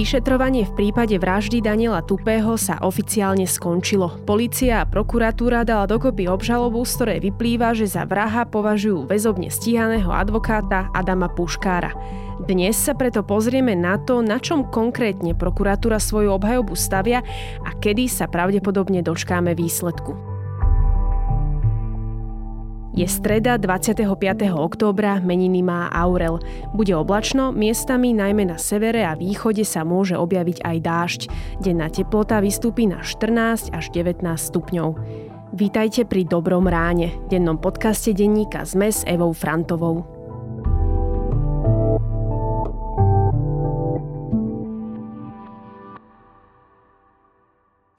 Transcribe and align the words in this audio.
Vyšetrovanie 0.00 0.64
v 0.64 0.72
prípade 0.72 1.12
vraždy 1.20 1.60
Daniela 1.60 2.00
Tupého 2.00 2.56
sa 2.56 2.80
oficiálne 2.80 3.44
skončilo. 3.44 4.24
Polícia 4.24 4.80
a 4.80 4.88
prokuratúra 4.88 5.60
dala 5.60 5.84
dokopy 5.84 6.24
obžalobu, 6.24 6.88
z 6.88 6.92
ktorej 6.96 7.18
vyplýva, 7.28 7.76
že 7.76 7.84
za 7.84 8.08
vraha 8.08 8.48
považujú 8.48 9.04
väzobne 9.04 9.52
stíhaného 9.52 10.08
advokáta 10.08 10.88
Adama 10.96 11.28
Puškára. 11.28 11.92
Dnes 12.40 12.80
sa 12.80 12.96
preto 12.96 13.20
pozrieme 13.20 13.76
na 13.76 14.00
to, 14.00 14.24
na 14.24 14.40
čom 14.40 14.72
konkrétne 14.72 15.36
prokuratúra 15.36 16.00
svoju 16.00 16.32
obhajobu 16.32 16.72
stavia 16.72 17.20
a 17.60 17.76
kedy 17.76 18.08
sa 18.08 18.24
pravdepodobne 18.24 19.04
dočkáme 19.04 19.52
výsledku. 19.52 20.29
Je 22.90 23.06
streda 23.06 23.54
25. 23.54 24.02
októbra, 24.50 25.22
meniny 25.22 25.62
má 25.62 25.86
Aurel. 25.94 26.42
Bude 26.74 26.90
oblačno, 26.98 27.54
miestami 27.54 28.10
najmä 28.10 28.50
na 28.50 28.58
severe 28.58 29.06
a 29.06 29.14
východe 29.14 29.62
sa 29.62 29.86
môže 29.86 30.18
objaviť 30.18 30.58
aj 30.66 30.76
dážď. 30.82 31.20
Denná 31.62 31.86
teplota 31.86 32.42
vystúpi 32.42 32.90
na 32.90 32.98
14 33.06 33.70
až 33.70 33.84
19 33.94 34.26
stupňov. 34.26 34.88
Vítajte 35.54 36.02
pri 36.02 36.26
Dobrom 36.26 36.66
ráne, 36.66 37.14
dennom 37.30 37.62
podcaste 37.62 38.10
denníka 38.10 38.66
ZME 38.66 38.90
s 38.90 39.06
Evou 39.06 39.30
Frantovou. 39.30 40.02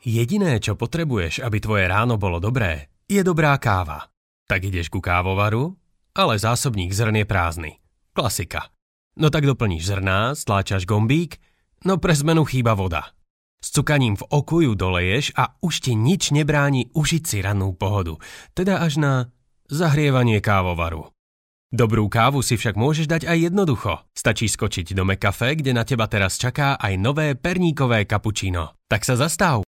Jediné, 0.03 0.59
čo 0.59 0.76
potrebuješ, 0.76 1.45
aby 1.45 1.57
tvoje 1.63 1.85
ráno 1.87 2.20
bolo 2.20 2.43
dobré, 2.43 2.91
je 3.07 3.23
dobrá 3.23 3.55
káva. 3.55 4.10
Tak 4.51 4.67
ideš 4.67 4.91
ku 4.91 4.99
kávovaru, 4.99 5.79
ale 6.11 6.35
zásobník 6.35 6.91
zrn 6.91 7.23
je 7.23 7.25
prázdny. 7.25 7.71
Klasika. 8.11 8.67
No 9.15 9.31
tak 9.31 9.48
doplníš 9.48 9.87
zrná, 9.87 10.35
stláčaš 10.35 10.84
gombík, 10.84 11.39
no 11.87 11.95
pre 11.95 12.12
zmenu 12.12 12.43
chýba 12.43 12.76
voda. 12.76 13.15
S 13.63 13.71
cukaním 13.71 14.20
v 14.20 14.27
oku 14.27 14.67
ju 14.67 14.76
doleješ 14.76 15.39
a 15.39 15.55
už 15.63 15.87
ti 15.87 15.95
nič 15.95 16.35
nebráni 16.35 16.91
užiť 16.91 17.23
si 17.23 17.39
rannú 17.39 17.71
pohodu, 17.79 18.20
teda 18.51 18.84
až 18.84 18.99
na 18.99 19.13
zahrievanie 19.71 20.43
kávovaru. 20.43 21.07
Dobrú 21.71 22.11
kávu 22.11 22.43
si 22.43 22.59
však 22.59 22.76
môžeš 22.76 23.07
dať 23.07 23.31
aj 23.31 23.37
jednoducho. 23.48 24.04
Stačí 24.11 24.51
skočiť 24.51 24.91
do 24.91 25.07
McCafe, 25.07 25.55
kde 25.55 25.71
na 25.71 25.87
teba 25.87 26.11
teraz 26.11 26.35
čaká 26.35 26.76
aj 26.76 26.99
nové 26.99 27.39
perníkové 27.39 28.04
kapučíno. 28.04 28.76
Tak 28.91 29.07
sa 29.07 29.15
zastav. 29.15 29.63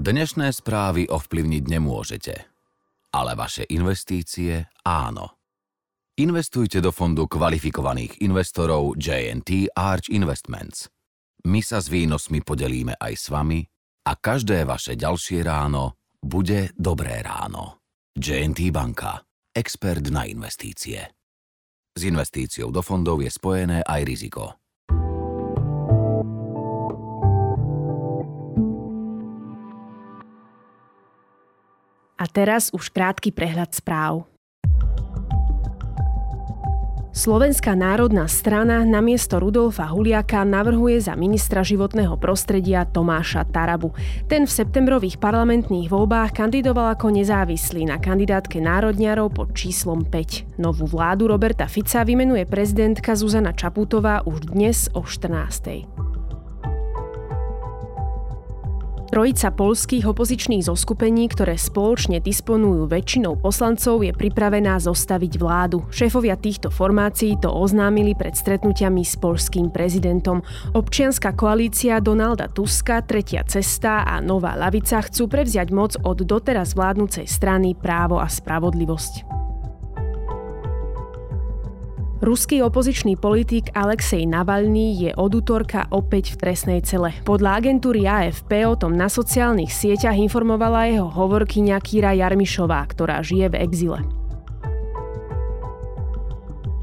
Dnešné 0.00 0.56
správy 0.56 1.04
ovplyvniť 1.04 1.64
nemôžete, 1.68 2.34
ale 3.12 3.36
vaše 3.36 3.68
investície 3.68 4.64
áno. 4.88 5.36
Investujte 6.16 6.80
do 6.80 6.88
fondu 6.88 7.28
kvalifikovaných 7.28 8.24
investorov 8.24 8.96
JNT 8.96 9.68
Arch 9.76 10.08
Investments. 10.08 10.88
My 11.44 11.60
sa 11.60 11.84
s 11.84 11.92
výnosmi 11.92 12.40
podelíme 12.40 12.96
aj 12.96 13.12
s 13.20 13.26
vami 13.28 13.60
a 14.08 14.16
každé 14.16 14.64
vaše 14.64 14.96
ďalšie 14.96 15.44
ráno 15.44 16.00
bude 16.24 16.72
dobré 16.72 17.20
ráno. 17.20 17.84
JNT 18.16 18.72
Banka. 18.72 19.20
Expert 19.52 20.08
na 20.08 20.24
investície. 20.24 21.04
S 21.92 22.00
investíciou 22.08 22.72
do 22.72 22.80
fondov 22.80 23.20
je 23.20 23.28
spojené 23.28 23.84
aj 23.84 24.00
riziko. 24.08 24.61
A 32.22 32.30
teraz 32.30 32.70
už 32.70 32.94
krátky 32.94 33.34
prehľad 33.34 33.74
správ. 33.74 34.30
Slovenská 37.12 37.74
národná 37.76 38.24
strana 38.30 38.86
namiesto 38.86 39.36
Rudolfa 39.36 39.90
Huliaka 39.90 40.46
navrhuje 40.46 41.02
za 41.02 41.18
ministra 41.18 41.60
životného 41.60 42.16
prostredia 42.16 42.86
Tomáša 42.88 43.44
Tarabu. 43.50 43.92
Ten 44.30 44.46
v 44.48 44.54
septembrových 44.54 45.20
parlamentných 45.20 45.92
voľbách 45.92 46.32
kandidoval 46.32 46.94
ako 46.96 47.12
nezávislý 47.12 47.90
na 47.90 48.00
kandidátke 48.00 48.62
národňarov 48.64 49.34
pod 49.34 49.52
číslom 49.52 50.06
5. 50.06 50.62
Novú 50.62 50.88
vládu 50.88 51.28
Roberta 51.28 51.68
Fica 51.68 52.06
vymenuje 52.06 52.48
prezidentka 52.48 53.12
Zuzana 53.12 53.52
Čaputová 53.52 54.24
už 54.24 54.48
dnes 54.48 54.88
o 54.94 55.04
14. 55.04 56.11
Trojica 59.12 59.52
polských 59.52 60.08
opozičných 60.08 60.64
zoskupení, 60.64 61.28
ktoré 61.28 61.60
spoločne 61.60 62.16
disponujú 62.24 62.88
väčšinou 62.88 63.36
poslancov, 63.44 64.00
je 64.00 64.08
pripravená 64.08 64.80
zostaviť 64.80 65.36
vládu. 65.36 65.84
Šéfovia 65.92 66.32
týchto 66.40 66.72
formácií 66.72 67.36
to 67.36 67.52
oznámili 67.52 68.16
pred 68.16 68.32
stretnutiami 68.32 69.04
s 69.04 69.20
polským 69.20 69.68
prezidentom. 69.68 70.40
Občianská 70.72 71.36
koalícia 71.36 72.00
Donalda 72.00 72.48
Tuska, 72.48 73.04
Tretia 73.04 73.44
cesta 73.44 74.00
a 74.00 74.16
Nová 74.24 74.56
lavica 74.56 75.04
chcú 75.04 75.28
prevziať 75.28 75.68
moc 75.76 75.92
od 76.00 76.24
doteraz 76.24 76.72
vládnucej 76.72 77.28
strany 77.28 77.76
Právo 77.76 78.16
a 78.16 78.32
spravodlivosť. 78.32 79.41
Ruský 82.22 82.62
opozičný 82.62 83.18
politik 83.18 83.74
Alexej 83.74 84.30
Navalny 84.30 84.94
je 84.94 85.10
od 85.18 85.42
útorka 85.42 85.90
opäť 85.90 86.38
v 86.38 86.46
trestnej 86.46 86.78
cele. 86.86 87.10
Podľa 87.26 87.58
agentúry 87.58 88.06
AFP 88.06 88.62
o 88.62 88.78
tom 88.78 88.94
na 88.94 89.10
sociálnych 89.10 89.74
sieťach 89.74 90.14
informovala 90.14 90.86
jeho 90.86 91.10
hovorkyňa 91.10 91.82
Kira 91.82 92.14
Jarmišová, 92.14 92.86
ktorá 92.94 93.26
žije 93.26 93.50
v 93.50 93.66
exile. 93.66 94.21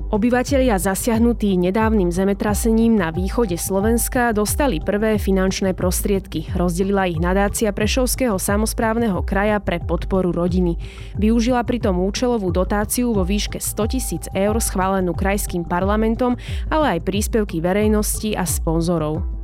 Obyvatelia 0.10 0.82
zasiahnutí 0.82 1.54
nedávnym 1.54 2.10
zemetrasením 2.10 2.98
na 2.98 3.14
východe 3.14 3.62
Slovenska 3.62 4.34
dostali 4.34 4.82
prvé 4.82 5.22
finančné 5.22 5.78
prostriedky. 5.78 6.50
Rozdelila 6.58 7.06
ich 7.06 7.22
nadácia 7.22 7.70
Prešovského 7.70 8.42
samozprávneho 8.42 9.22
kraja 9.22 9.62
pre 9.62 9.78
podporu 9.78 10.34
rodiny. 10.34 10.82
Využila 11.14 11.62
pritom 11.62 12.02
účelovú 12.02 12.50
dotáciu 12.50 13.14
vo 13.14 13.22
výške 13.22 13.62
100 13.62 13.94
tisíc 13.94 14.26
eur 14.34 14.58
schválenú 14.58 15.14
krajským 15.14 15.62
parlamentom, 15.62 16.42
ale 16.74 16.98
aj 16.98 17.06
príspevky 17.06 17.62
verejnosti 17.62 18.34
a 18.34 18.50
sponzorov. 18.50 19.39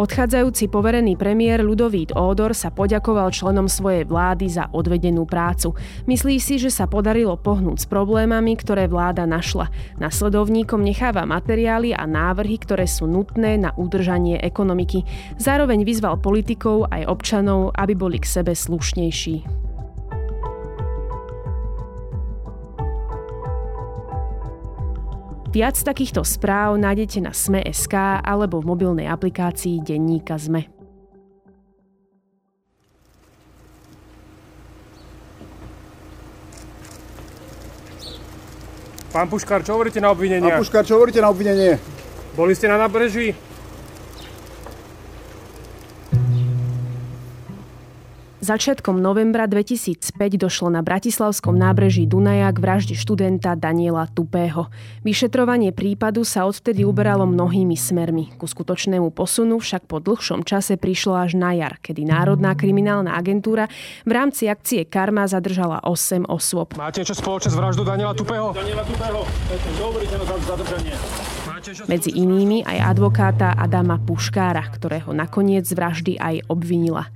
Odchádzajúci 0.00 0.72
poverený 0.72 1.20
premiér 1.20 1.60
Ludovít 1.60 2.16
Ódor 2.16 2.56
sa 2.56 2.72
poďakoval 2.72 3.28
členom 3.36 3.68
svojej 3.68 4.08
vlády 4.08 4.48
za 4.48 4.72
odvedenú 4.72 5.28
prácu. 5.28 5.76
Myslí 6.08 6.40
si, 6.40 6.56
že 6.56 6.72
sa 6.72 6.88
podarilo 6.88 7.36
pohnúť 7.36 7.84
s 7.84 7.86
problémami, 7.86 8.56
ktoré 8.56 8.88
vláda 8.88 9.28
našla. 9.28 9.68
Nasledovníkom 10.00 10.80
necháva 10.80 11.28
materiály 11.28 11.92
a 11.92 12.08
návrhy, 12.08 12.56
ktoré 12.64 12.88
sú 12.88 13.04
nutné 13.04 13.60
na 13.60 13.76
udržanie 13.76 14.40
ekonomiky. 14.40 15.04
Zároveň 15.36 15.84
vyzval 15.84 16.16
politikov 16.16 16.88
aj 16.88 17.04
občanov, 17.04 17.76
aby 17.76 17.92
boli 17.92 18.16
k 18.16 18.40
sebe 18.40 18.56
slušnejší. 18.56 19.68
Viac 25.50 25.74
takýchto 25.82 26.22
správ 26.22 26.78
nájdete 26.78 27.26
na 27.26 27.34
Sme.sk 27.34 28.22
alebo 28.22 28.62
v 28.62 28.70
mobilnej 28.70 29.10
aplikácii 29.10 29.82
Denníka 29.82 30.38
Sme. 30.38 30.70
Pán 39.10 39.26
Puškár, 39.26 39.66
čo 39.66 39.74
hovoríte 39.74 39.98
na 39.98 40.14
obvinenie? 40.14 40.46
Pán 40.46 40.62
Puškár, 40.62 40.86
čo 40.86 40.94
hovoríte 40.94 41.18
na 41.18 41.34
obvinenie? 41.34 41.82
Boli 42.38 42.54
ste 42.54 42.70
na 42.70 42.78
nábreží? 42.78 43.34
Začiatkom 48.50 48.98
novembra 48.98 49.46
2005 49.46 50.10
došlo 50.34 50.74
na 50.74 50.82
Bratislavskom 50.82 51.54
nábreží 51.54 52.02
Dunaja 52.02 52.50
k 52.50 52.58
vražde 52.58 52.98
študenta 52.98 53.54
Daniela 53.54 54.10
Tupého. 54.10 54.66
Vyšetrovanie 55.06 55.70
prípadu 55.70 56.26
sa 56.26 56.50
odvtedy 56.50 56.82
uberalo 56.82 57.30
mnohými 57.30 57.78
smermi. 57.78 58.34
Ku 58.34 58.50
skutočnému 58.50 59.14
posunu 59.14 59.62
však 59.62 59.86
po 59.86 60.02
dlhšom 60.02 60.42
čase 60.42 60.74
prišlo 60.74 61.14
až 61.14 61.38
na 61.38 61.54
jar, 61.54 61.78
kedy 61.78 62.02
Národná 62.02 62.58
kriminálna 62.58 63.14
agentúra 63.14 63.70
v 64.02 64.18
rámci 64.18 64.50
akcie 64.50 64.82
Karma 64.82 65.30
zadržala 65.30 65.86
8 65.86 66.26
osôb. 66.26 66.74
Máte 66.74 67.06
čo 67.06 67.14
spoločné 67.14 67.54
s 67.54 67.56
vraždou 67.56 67.86
Daniela 67.86 68.18
Tupého? 68.18 68.50
Daniela 68.50 68.82
Tupého, 68.82 69.30
zadržanie. 70.42 70.98
Medzi 71.86 72.10
inými 72.18 72.66
aj 72.66 72.98
advokáta 72.98 73.54
Adama 73.54 74.02
Puškára, 74.02 74.66
ktorého 74.74 75.14
nakoniec 75.14 75.68
z 75.68 75.78
vraždy 75.78 76.12
aj 76.18 76.50
obvinila. 76.50 77.14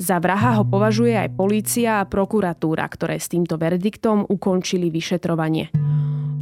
Za 0.00 0.16
vraha 0.16 0.56
ho 0.56 0.64
považuje 0.64 1.12
aj 1.12 1.36
polícia 1.36 2.00
a 2.00 2.08
prokuratúra, 2.08 2.88
ktoré 2.88 3.20
s 3.20 3.28
týmto 3.28 3.60
verdiktom 3.60 4.24
ukončili 4.24 4.88
vyšetrovanie. 4.88 5.68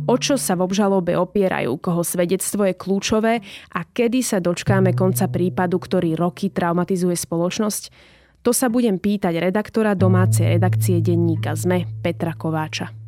O 0.08 0.14
čo 0.14 0.38
sa 0.38 0.54
v 0.54 0.62
obžalobe 0.62 1.18
opierajú, 1.18 1.74
koho 1.82 2.06
svedectvo 2.06 2.70
je 2.70 2.78
kľúčové 2.78 3.42
a 3.74 3.80
kedy 3.82 4.22
sa 4.22 4.38
dočkáme 4.38 4.94
konca 4.94 5.26
prípadu, 5.26 5.82
ktorý 5.82 6.14
roky 6.14 6.54
traumatizuje 6.54 7.18
spoločnosť? 7.18 7.82
To 8.46 8.54
sa 8.54 8.70
budem 8.70 9.02
pýtať 9.02 9.50
redaktora 9.50 9.98
domácej 9.98 10.54
redakcie 10.54 11.02
denníka 11.02 11.58
ZME 11.58 12.00
Petra 12.00 12.38
Kováča. 12.38 13.07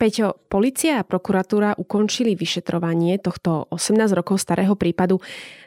Peťo, 0.00 0.40
policia 0.48 0.96
a 0.96 1.04
prokuratúra 1.04 1.76
ukončili 1.76 2.32
vyšetrovanie 2.32 3.20
tohto 3.20 3.68
18 3.68 4.16
rokov 4.16 4.40
starého 4.40 4.72
prípadu. 4.72 5.20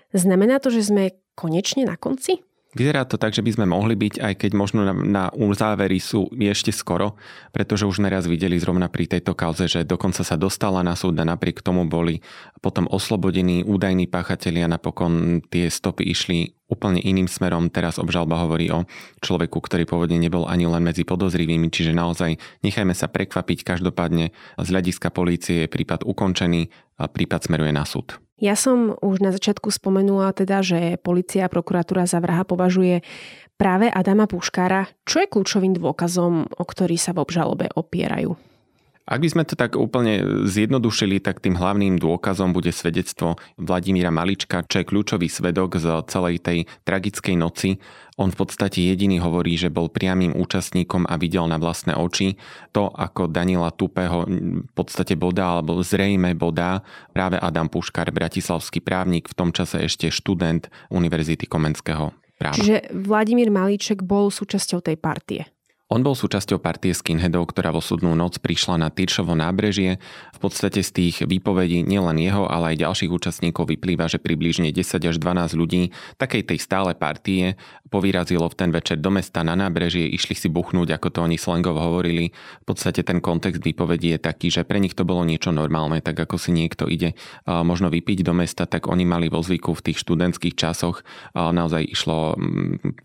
Znamená 0.10 0.58
to, 0.58 0.74
že 0.74 0.90
sme 0.90 1.14
konečne 1.38 1.86
na 1.86 1.94
konci? 2.02 2.42
Vyzerá 2.74 3.06
to 3.06 3.22
tak, 3.22 3.38
že 3.38 3.46
by 3.46 3.54
sme 3.54 3.66
mohli 3.70 3.94
byť, 3.94 4.18
aj 4.18 4.34
keď 4.34 4.52
možno 4.58 4.82
na, 4.82 4.94
na 4.98 5.24
uzávery 5.30 6.02
sú 6.02 6.34
ešte 6.34 6.74
skoro, 6.74 7.14
pretože 7.54 7.86
už 7.86 8.02
neraz 8.02 8.26
videli 8.26 8.58
zrovna 8.58 8.90
pri 8.90 9.06
tejto 9.06 9.38
kauze, 9.38 9.70
že 9.70 9.86
dokonca 9.86 10.26
sa 10.26 10.34
dostala 10.34 10.82
na 10.82 10.98
súd 10.98 11.14
a 11.22 11.30
napriek 11.30 11.62
tomu 11.62 11.86
boli 11.86 12.26
potom 12.66 12.90
oslobodení 12.90 13.62
údajní 13.62 14.10
páchatelia, 14.10 14.66
napokon 14.66 15.46
tie 15.54 15.70
stopy 15.70 16.10
išli 16.10 16.58
úplne 16.74 16.98
iným 16.98 17.30
smerom. 17.30 17.70
Teraz 17.70 18.02
obžalba 18.02 18.42
hovorí 18.42 18.74
o 18.74 18.90
človeku, 19.22 19.62
ktorý 19.62 19.86
pôvodne 19.86 20.18
nebol 20.18 20.50
ani 20.50 20.66
len 20.66 20.82
medzi 20.82 21.06
podozrivými, 21.06 21.70
čiže 21.70 21.94
naozaj 21.94 22.42
nechajme 22.66 22.98
sa 22.98 23.06
prekvapiť. 23.06 23.62
Každopádne 23.62 24.34
z 24.58 24.68
hľadiska 24.68 25.14
polície 25.14 25.64
je 25.64 25.72
prípad 25.72 26.02
ukončený 26.02 26.74
a 26.98 27.06
prípad 27.06 27.46
smeruje 27.46 27.70
na 27.70 27.86
súd. 27.86 28.18
Ja 28.42 28.58
som 28.58 28.98
už 29.00 29.22
na 29.22 29.32
začiatku 29.32 29.70
spomenula 29.70 30.34
teda, 30.34 30.66
že 30.66 30.98
policia 31.00 31.46
a 31.46 31.54
prokuratúra 31.54 32.10
za 32.10 32.18
vraha 32.20 32.44
považuje 32.44 33.06
práve 33.56 33.88
Adama 33.88 34.26
Puškára. 34.28 34.90
Čo 35.06 35.24
je 35.24 35.32
kľúčovým 35.32 35.78
dôkazom, 35.78 36.50
o 36.50 36.64
ktorý 36.66 36.98
sa 36.98 37.14
v 37.14 37.22
obžalobe 37.24 37.72
opierajú? 37.72 38.36
Ak 39.04 39.20
by 39.20 39.28
sme 39.28 39.44
to 39.44 39.60
tak 39.60 39.76
úplne 39.76 40.48
zjednodušili, 40.48 41.20
tak 41.20 41.44
tým 41.44 41.60
hlavným 41.60 42.00
dôkazom 42.00 42.56
bude 42.56 42.72
svedectvo 42.72 43.36
Vladimíra 43.60 44.16
Malička, 44.16 44.64
čo 44.64 44.80
je 44.80 44.88
kľúčový 44.88 45.28
svedok 45.28 45.76
z 45.76 46.08
celej 46.08 46.40
tej 46.40 46.72
tragickej 46.88 47.36
noci. 47.36 47.84
On 48.16 48.32
v 48.32 48.40
podstate 48.40 48.80
jediný 48.80 49.20
hovorí, 49.20 49.60
že 49.60 49.68
bol 49.68 49.92
priamým 49.92 50.32
účastníkom 50.32 51.04
a 51.04 51.20
videl 51.20 51.44
na 51.52 51.60
vlastné 51.60 52.00
oči 52.00 52.40
to, 52.72 52.88
ako 52.88 53.28
Daniela 53.28 53.76
Tupého 53.76 54.24
v 54.64 54.72
podstate 54.72 55.20
bodá, 55.20 55.60
alebo 55.60 55.84
zrejme 55.84 56.32
bodá 56.40 56.80
práve 57.12 57.36
Adam 57.36 57.68
Puškar, 57.68 58.08
bratislavský 58.08 58.80
právnik, 58.80 59.28
v 59.28 59.36
tom 59.36 59.52
čase 59.52 59.84
ešte 59.84 60.08
študent 60.16 60.72
Univerzity 60.96 61.44
Komenského 61.44 62.16
práva. 62.40 62.56
Čiže 62.56 62.96
Vladimír 62.96 63.52
Malíček 63.52 64.00
bol 64.00 64.32
súčasťou 64.32 64.80
tej 64.80 64.96
partie. 64.96 65.44
On 65.94 66.02
bol 66.02 66.18
súčasťou 66.18 66.58
partie 66.58 66.90
skinheadov, 66.90 67.54
ktorá 67.54 67.70
vo 67.70 67.78
súdnu 67.78 68.18
noc 68.18 68.42
prišla 68.42 68.82
na 68.82 68.90
Tyršovo 68.90 69.38
nábrežie. 69.38 70.02
V 70.34 70.40
podstate 70.42 70.82
z 70.82 70.90
tých 70.90 71.16
výpovedí 71.22 71.86
nielen 71.86 72.18
jeho, 72.18 72.50
ale 72.50 72.74
aj 72.74 72.82
ďalších 72.82 73.14
účastníkov 73.14 73.70
vyplýva, 73.70 74.10
že 74.10 74.18
približne 74.18 74.74
10 74.74 74.82
až 74.82 75.22
12 75.22 75.54
ľudí 75.54 75.94
takej 76.18 76.50
tej 76.50 76.58
stále 76.58 76.98
partie 76.98 77.62
povyrazilo 77.94 78.50
v 78.50 78.58
ten 78.58 78.74
večer 78.74 78.98
do 78.98 79.14
mesta 79.14 79.46
na 79.46 79.54
nábrežie, 79.54 80.10
išli 80.10 80.34
si 80.34 80.50
buchnúť, 80.50 80.98
ako 80.98 81.08
to 81.14 81.20
oni 81.30 81.38
slangovo 81.38 81.78
hovorili. 81.78 82.34
V 82.34 82.66
podstate 82.66 83.06
ten 83.06 83.22
kontext 83.22 83.62
výpovedí 83.62 84.18
je 84.18 84.20
taký, 84.20 84.50
že 84.50 84.66
pre 84.66 84.82
nich 84.82 84.98
to 84.98 85.06
bolo 85.06 85.22
niečo 85.22 85.54
normálne, 85.54 86.02
tak 86.02 86.18
ako 86.18 86.42
si 86.42 86.58
niekto 86.58 86.90
ide 86.90 87.14
možno 87.46 87.94
vypiť 87.94 88.26
do 88.26 88.34
mesta, 88.34 88.66
tak 88.66 88.90
oni 88.90 89.06
mali 89.06 89.30
vo 89.30 89.46
zvyku 89.46 89.78
v 89.78 89.94
tých 89.94 90.02
študentských 90.02 90.58
časoch. 90.58 91.06
Naozaj 91.38 91.86
išlo 91.86 92.34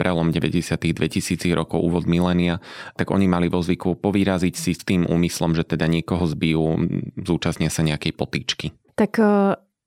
prelom 0.00 0.32
90. 0.32 0.81
2000 0.81 1.52
rokov, 1.52 1.84
úvod 1.84 2.08
milénia 2.08 2.64
tak 2.97 3.11
oni 3.11 3.27
mali 3.31 3.47
vo 3.49 3.63
zvyku 3.63 3.99
povyraziť 3.99 4.55
si 4.55 4.73
s 4.75 4.83
tým 4.83 5.07
úmyslom, 5.07 5.55
že 5.55 5.65
teda 5.65 5.87
niekoho 5.87 6.25
zbijú, 6.27 6.79
zúčastnia 7.19 7.73
sa 7.73 7.87
nejakej 7.87 8.13
potýčky. 8.15 8.67
Tak 8.99 9.13
e, 9.19 9.25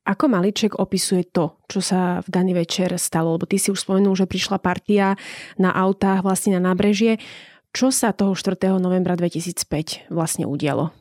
ako 0.01 0.25
Maliček 0.25 0.81
opisuje 0.81 1.29
to, 1.29 1.61
čo 1.69 1.79
sa 1.83 2.25
v 2.25 2.27
daný 2.33 2.57
večer 2.57 2.97
stalo? 2.97 3.37
Lebo 3.37 3.45
ty 3.45 3.61
si 3.61 3.69
už 3.69 3.85
spomenul, 3.85 4.17
že 4.17 4.25
prišla 4.25 4.57
partia 4.57 5.13
na 5.61 5.69
autách 5.69 6.25
vlastne 6.25 6.57
na 6.57 6.73
nábrežie. 6.73 7.21
Čo 7.71 7.93
sa 7.93 8.11
toho 8.11 8.35
4. 8.35 8.81
novembra 8.81 9.13
2005 9.15 10.11
vlastne 10.11 10.49
udialo? 10.49 10.91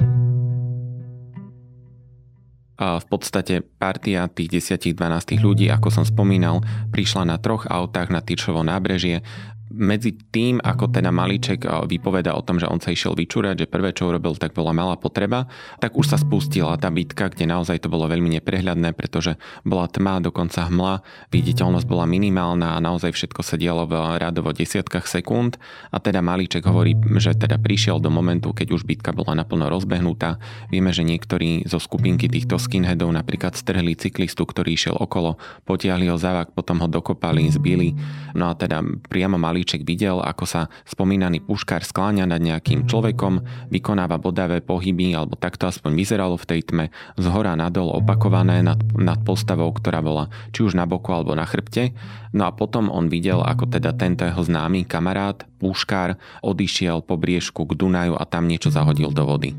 A 2.81 2.97
v 2.97 3.07
podstate 3.13 3.61
partia 3.61 4.25
tých 4.33 4.65
10-12 4.65 4.97
ľudí, 5.37 5.69
ako 5.69 5.93
som 5.93 6.05
spomínal, 6.05 6.65
prišla 6.89 7.29
na 7.29 7.37
troch 7.37 7.69
autách 7.69 8.09
na 8.09 8.25
Tyršovo 8.25 8.65
nábrežie 8.65 9.21
medzi 9.70 10.12
tým, 10.12 10.58
ako 10.58 10.90
teda 10.90 11.14
Malíček 11.14 11.64
eh, 11.64 11.70
vypoveda 11.87 12.34
o 12.34 12.43
tom, 12.43 12.58
že 12.58 12.67
on 12.67 12.82
sa 12.82 12.90
išiel 12.90 13.14
vyčúrať, 13.14 13.64
že 13.64 13.70
prvé, 13.70 13.94
čo 13.94 14.11
urobil, 14.11 14.34
tak 14.37 14.52
bola 14.52 14.75
malá 14.75 14.99
potreba, 14.99 15.46
tak 15.78 15.94
už 15.94 16.14
sa 16.14 16.19
spustila 16.19 16.76
tá 16.76 16.90
bitka, 16.90 17.31
kde 17.31 17.46
naozaj 17.50 17.82
to 17.82 17.88
bolo 17.88 18.11
veľmi 18.11 18.31
neprehľadné, 18.38 18.93
pretože 18.94 19.38
bola 19.67 19.90
tma, 19.90 20.22
dokonca 20.22 20.69
hmla, 20.69 21.02
viditeľnosť 21.32 21.87
bola 21.87 22.05
minimálna 22.05 22.76
a 22.76 22.82
naozaj 22.82 23.14
všetko 23.17 23.40
sa 23.40 23.56
dialo 23.56 23.88
v 23.88 23.94
radovo 24.20 24.52
desiatkách 24.52 25.08
sekúnd 25.08 25.56
a 25.94 25.99
teda 26.02 26.20
Malíček 26.20 26.67
hovorí, 26.67 26.99
že 27.17 27.32
teda 27.32 27.56
prišiel 27.56 28.02
do 28.02 28.12
momentu, 28.12 28.52
keď 28.52 28.75
už 28.76 28.84
bitka 28.84 29.14
bola 29.14 29.38
naplno 29.38 29.70
rozbehnutá. 29.70 30.43
Vieme, 30.69 30.90
že 30.90 31.06
niektorí 31.06 31.64
zo 31.64 31.78
skupinky 31.78 32.26
týchto 32.26 32.58
skinheadov 32.58 33.08
napríklad 33.12 33.55
strhli 33.55 33.94
cyklistu, 33.94 34.44
ktorý 34.44 34.75
išiel 34.75 34.96
okolo, 34.99 35.38
potiahli 35.64 36.11
ho 36.11 36.17
zavak, 36.19 36.52
potom 36.52 36.82
ho 36.82 36.88
dokopali, 36.90 37.46
zbili. 37.49 37.94
No 38.34 38.50
a 38.50 38.55
teda 38.58 38.82
priamo 39.08 39.37
Malíček 39.37 39.60
Havlíček 39.61 39.85
videl, 39.85 40.25
ako 40.25 40.49
sa 40.49 40.73
spomínaný 40.89 41.45
puškár 41.45 41.85
skláňa 41.85 42.25
nad 42.25 42.41
nejakým 42.41 42.89
človekom, 42.89 43.45
vykonáva 43.69 44.17
bodavé 44.17 44.65
pohyby, 44.65 45.12
alebo 45.12 45.37
takto 45.37 45.69
aspoň 45.69 46.01
vyzeralo 46.01 46.41
v 46.41 46.49
tej 46.49 46.61
tme, 46.65 46.85
z 47.21 47.27
hora 47.29 47.53
nadol 47.61 47.93
opakované 47.93 48.65
nad, 48.65 48.81
nad 48.97 49.21
postavou, 49.21 49.69
ktorá 49.69 50.01
bola 50.01 50.33
či 50.57 50.65
už 50.65 50.73
na 50.73 50.89
boku 50.89 51.12
alebo 51.12 51.37
na 51.37 51.45
chrbte. 51.45 51.93
No 52.33 52.49
a 52.49 52.57
potom 52.57 52.89
on 52.89 53.12
videl, 53.12 53.45
ako 53.45 53.69
teda 53.69 53.93
tento 54.01 54.25
jeho 54.25 54.41
známy 54.41 54.89
kamarát, 54.89 55.45
puškár, 55.61 56.17
odišiel 56.41 57.05
po 57.05 57.21
briežku 57.21 57.69
k 57.69 57.77
Dunaju 57.77 58.17
a 58.17 58.25
tam 58.25 58.49
niečo 58.49 58.73
zahodil 58.73 59.13
do 59.13 59.29
vody. 59.29 59.53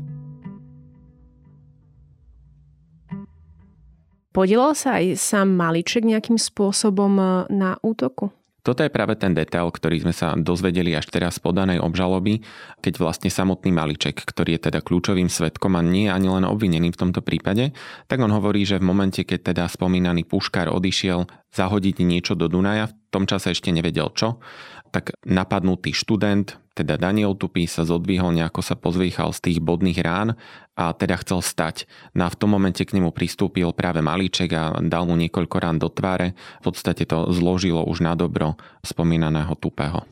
Podielal 4.34 4.74
sa 4.74 4.98
aj 4.98 5.14
sám 5.14 5.54
Maliček 5.54 6.02
nejakým 6.02 6.42
spôsobom 6.42 7.46
na 7.46 7.78
útoku? 7.86 8.41
Toto 8.62 8.86
je 8.86 8.94
práve 8.94 9.18
ten 9.18 9.34
detail, 9.34 9.66
ktorý 9.74 10.06
sme 10.06 10.14
sa 10.14 10.38
dozvedeli 10.38 10.94
až 10.94 11.10
teraz 11.10 11.42
z 11.42 11.42
podanej 11.42 11.82
obžaloby, 11.82 12.46
keď 12.78 12.94
vlastne 13.02 13.26
samotný 13.26 13.74
Maliček, 13.74 14.22
ktorý 14.22 14.54
je 14.54 14.70
teda 14.70 14.78
kľúčovým 14.86 15.26
svetkom 15.26 15.74
a 15.74 15.82
nie 15.82 16.06
ani 16.06 16.30
len 16.30 16.46
obvinený 16.46 16.94
v 16.94 17.00
tomto 17.02 17.26
prípade, 17.26 17.74
tak 18.06 18.22
on 18.22 18.30
hovorí, 18.30 18.62
že 18.62 18.78
v 18.78 18.86
momente, 18.86 19.26
keď 19.26 19.50
teda 19.50 19.64
spomínaný 19.66 20.30
puškár 20.30 20.70
odišiel 20.70 21.26
zahodiť 21.50 22.06
niečo 22.06 22.38
do 22.38 22.46
Dunaja, 22.46 22.86
v 22.86 22.94
tom 23.10 23.26
čase 23.26 23.50
ešte 23.50 23.74
nevedel 23.74 24.14
čo, 24.14 24.38
tak 24.94 25.18
napadnutý 25.26 25.90
študent, 25.90 26.61
teda 26.72 26.96
Daniel 26.96 27.36
Tupý 27.36 27.68
sa 27.68 27.84
zodvihol, 27.84 28.32
nejako 28.32 28.64
sa 28.64 28.74
pozvíchal 28.74 29.32
z 29.36 29.40
tých 29.50 29.58
bodných 29.60 30.00
rán 30.00 30.34
a 30.72 30.96
teda 30.96 31.20
chcel 31.20 31.44
stať. 31.44 31.84
No 32.16 32.24
a 32.24 32.32
v 32.32 32.38
tom 32.40 32.56
momente 32.56 32.82
k 32.82 32.96
nemu 32.96 33.12
pristúpil 33.12 33.70
práve 33.76 34.00
Malíček 34.00 34.50
a 34.56 34.76
dal 34.80 35.04
mu 35.04 35.14
niekoľko 35.16 35.56
rán 35.60 35.76
do 35.76 35.92
tváre. 35.92 36.32
V 36.64 36.72
podstate 36.72 37.04
to 37.04 37.28
zložilo 37.30 37.84
už 37.84 38.00
na 38.00 38.16
dobro 38.16 38.56
spomínaného 38.80 39.52
Tupého. 39.60 40.08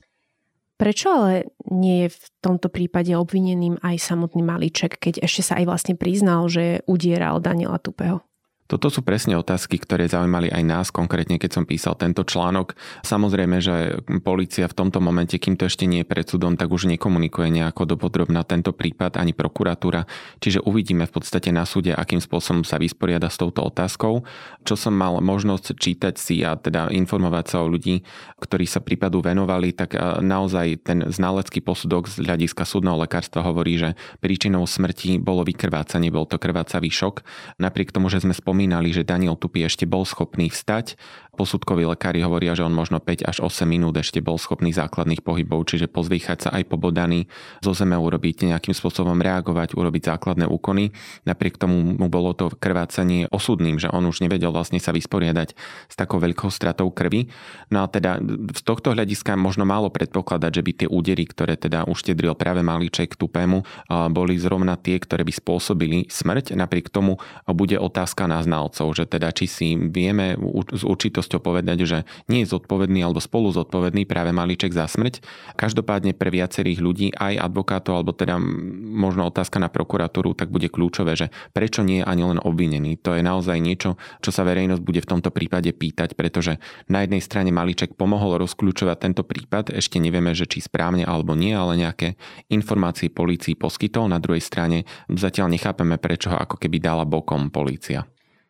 Prečo 0.80 1.12
ale 1.12 1.52
nie 1.68 2.08
je 2.08 2.16
v 2.16 2.24
tomto 2.40 2.72
prípade 2.72 3.12
obvineným 3.12 3.76
aj 3.84 4.00
samotný 4.00 4.40
Malíček, 4.40 4.96
keď 4.96 5.20
ešte 5.20 5.44
sa 5.44 5.60
aj 5.60 5.68
vlastne 5.68 5.94
priznal, 5.96 6.48
že 6.48 6.80
udieral 6.88 7.36
Daniela 7.44 7.76
Tupého? 7.76 8.24
Toto 8.70 8.86
sú 8.86 9.02
presne 9.02 9.34
otázky, 9.34 9.82
ktoré 9.82 10.06
zaujímali 10.06 10.46
aj 10.46 10.62
nás, 10.62 10.86
konkrétne 10.94 11.42
keď 11.42 11.58
som 11.58 11.64
písal 11.66 11.98
tento 11.98 12.22
článok. 12.22 12.78
Samozrejme, 13.02 13.58
že 13.58 13.98
policia 14.22 14.70
v 14.70 14.78
tomto 14.78 15.02
momente, 15.02 15.34
kým 15.42 15.58
to 15.58 15.66
ešte 15.66 15.90
nie 15.90 16.06
je 16.06 16.06
pred 16.06 16.22
súdom, 16.22 16.54
tak 16.54 16.70
už 16.70 16.86
nekomunikuje 16.86 17.50
nejako 17.50 17.98
dopodrobná 17.98 18.46
tento 18.46 18.70
prípad 18.70 19.18
ani 19.18 19.34
prokuratúra. 19.34 20.06
Čiže 20.38 20.62
uvidíme 20.62 21.10
v 21.10 21.18
podstate 21.18 21.50
na 21.50 21.66
súde, 21.66 21.90
akým 21.90 22.22
spôsobom 22.22 22.62
sa 22.62 22.78
vysporiada 22.78 23.26
s 23.26 23.42
touto 23.42 23.66
otázkou. 23.66 24.22
Čo 24.62 24.78
som 24.78 24.94
mal 24.94 25.18
možnosť 25.18 25.74
čítať 25.74 26.14
si 26.14 26.46
a 26.46 26.54
teda 26.54 26.94
informovať 26.94 27.50
sa 27.50 27.66
o 27.66 27.66
ľudí, 27.66 28.06
ktorí 28.38 28.70
sa 28.70 28.78
prípadu 28.78 29.18
venovali, 29.18 29.74
tak 29.74 29.98
naozaj 30.22 30.86
ten 30.86 31.10
znalecký 31.10 31.58
posudok 31.58 32.06
z 32.06 32.22
hľadiska 32.22 32.62
súdneho 32.62 33.02
lekárstva 33.02 33.42
hovorí, 33.42 33.82
že 33.82 33.98
príčinou 34.22 34.62
smrti 34.62 35.18
bolo 35.18 35.42
vykrvácanie, 35.42 36.14
bol 36.14 36.30
to 36.30 36.38
krvácavý 36.38 36.86
šok. 36.86 37.26
Napriek 37.58 37.90
tomu, 37.90 38.06
že 38.06 38.22
sme 38.22 38.30
spomínali 38.30 38.58
spomínali, 38.60 38.92
že 38.92 39.08
Daniel 39.08 39.40
Tupy 39.40 39.64
ešte 39.64 39.88
bol 39.88 40.04
schopný 40.04 40.52
vstať. 40.52 41.00
Posudkoví 41.40 41.88
lekári 41.88 42.20
hovoria, 42.20 42.52
že 42.52 42.68
on 42.68 42.76
možno 42.76 43.00
5 43.00 43.24
až 43.24 43.40
8 43.40 43.64
minút 43.64 43.96
ešte 43.96 44.20
bol 44.20 44.36
schopný 44.36 44.76
základných 44.76 45.24
pohybov, 45.24 45.72
čiže 45.72 45.88
pozvýchať 45.88 46.38
sa 46.44 46.50
aj 46.52 46.68
pobodaný, 46.68 47.32
zo 47.64 47.72
zeme 47.72 47.96
urobiť 47.96 48.52
nejakým 48.52 48.76
spôsobom 48.76 49.16
reagovať, 49.16 49.72
urobiť 49.72 50.12
základné 50.12 50.44
úkony. 50.44 50.92
Napriek 51.24 51.56
tomu 51.56 51.96
mu 51.96 52.12
bolo 52.12 52.36
to 52.36 52.52
krvácanie 52.52 53.24
osudným, 53.32 53.80
že 53.80 53.88
on 53.88 54.04
už 54.04 54.20
nevedel 54.20 54.52
vlastne 54.52 54.76
sa 54.76 54.92
vysporiadať 54.92 55.56
s 55.88 55.94
takou 55.96 56.20
veľkou 56.20 56.52
stratou 56.52 56.92
krvi. 56.92 57.32
No 57.72 57.80
a 57.80 57.88
teda 57.88 58.20
z 58.52 58.60
tohto 58.60 58.92
hľadiska 58.92 59.32
možno 59.40 59.64
málo 59.64 59.88
predpokladať, 59.88 60.60
že 60.60 60.60
by 60.60 60.72
tie 60.76 60.88
údery, 60.92 61.24
ktoré 61.24 61.56
teda 61.56 61.88
uštedril 61.88 62.36
práve 62.36 62.60
Malíček 62.60 63.16
Tupému, 63.16 63.64
boli 64.12 64.36
zrovna 64.36 64.76
tie, 64.76 65.00
ktoré 65.00 65.24
by 65.24 65.32
spôsobili 65.32 66.04
smrť. 66.04 66.52
Napriek 66.52 66.92
tomu 66.92 67.16
bude 67.48 67.80
otázka 67.80 68.28
na 68.28 68.44
znalcov, 68.44 68.92
že 68.92 69.08
teda 69.08 69.32
či 69.32 69.48
si 69.48 69.68
vieme 69.80 70.36
s 70.76 70.84
určitosťou 70.84 71.28
povedať, 71.38 71.86
že 71.86 71.98
nie 72.26 72.42
je 72.42 72.50
zodpovedný 72.50 73.06
alebo 73.06 73.22
spolu 73.22 73.54
zodpovedný 73.54 74.08
práve 74.08 74.34
Maliček 74.34 74.74
za 74.74 74.90
smrť. 74.90 75.22
Každopádne 75.54 76.16
pre 76.16 76.34
viacerých 76.34 76.80
ľudí, 76.82 77.12
aj 77.14 77.38
advokátov, 77.38 78.00
alebo 78.00 78.16
teda 78.16 78.40
možno 78.40 79.28
otázka 79.30 79.62
na 79.62 79.70
prokuratúru, 79.70 80.34
tak 80.34 80.50
bude 80.50 80.66
kľúčové, 80.72 81.14
že 81.14 81.30
prečo 81.52 81.84
nie 81.84 82.02
je 82.02 82.08
ani 82.08 82.22
len 82.24 82.40
obvinený. 82.40 82.98
To 83.04 83.14
je 83.14 83.22
naozaj 83.22 83.60
niečo, 83.60 84.00
čo 84.24 84.32
sa 84.32 84.42
verejnosť 84.42 84.82
bude 84.82 85.04
v 85.04 85.10
tomto 85.12 85.30
prípade 85.30 85.70
pýtať, 85.70 86.16
pretože 86.16 86.56
na 86.88 87.04
jednej 87.04 87.20
strane 87.20 87.52
Maliček 87.52 87.94
pomohol 87.94 88.40
rozkľúčovať 88.40 88.96
tento 88.96 89.22
prípad, 89.22 89.76
ešte 89.76 90.00
nevieme, 90.00 90.32
že 90.32 90.48
či 90.48 90.64
správne 90.64 91.04
alebo 91.04 91.36
nie, 91.36 91.52
ale 91.52 91.76
nejaké 91.76 92.16
informácie 92.48 93.12
polícii 93.12 93.52
poskytol. 93.58 94.08
Na 94.08 94.16
druhej 94.16 94.40
strane 94.40 94.88
zatiaľ 95.10 95.52
nechápeme, 95.52 96.00
prečo 96.00 96.32
ho 96.32 96.38
ako 96.40 96.56
keby 96.56 96.80
dala 96.80 97.04
bokom 97.04 97.52
polícia. 97.52 98.08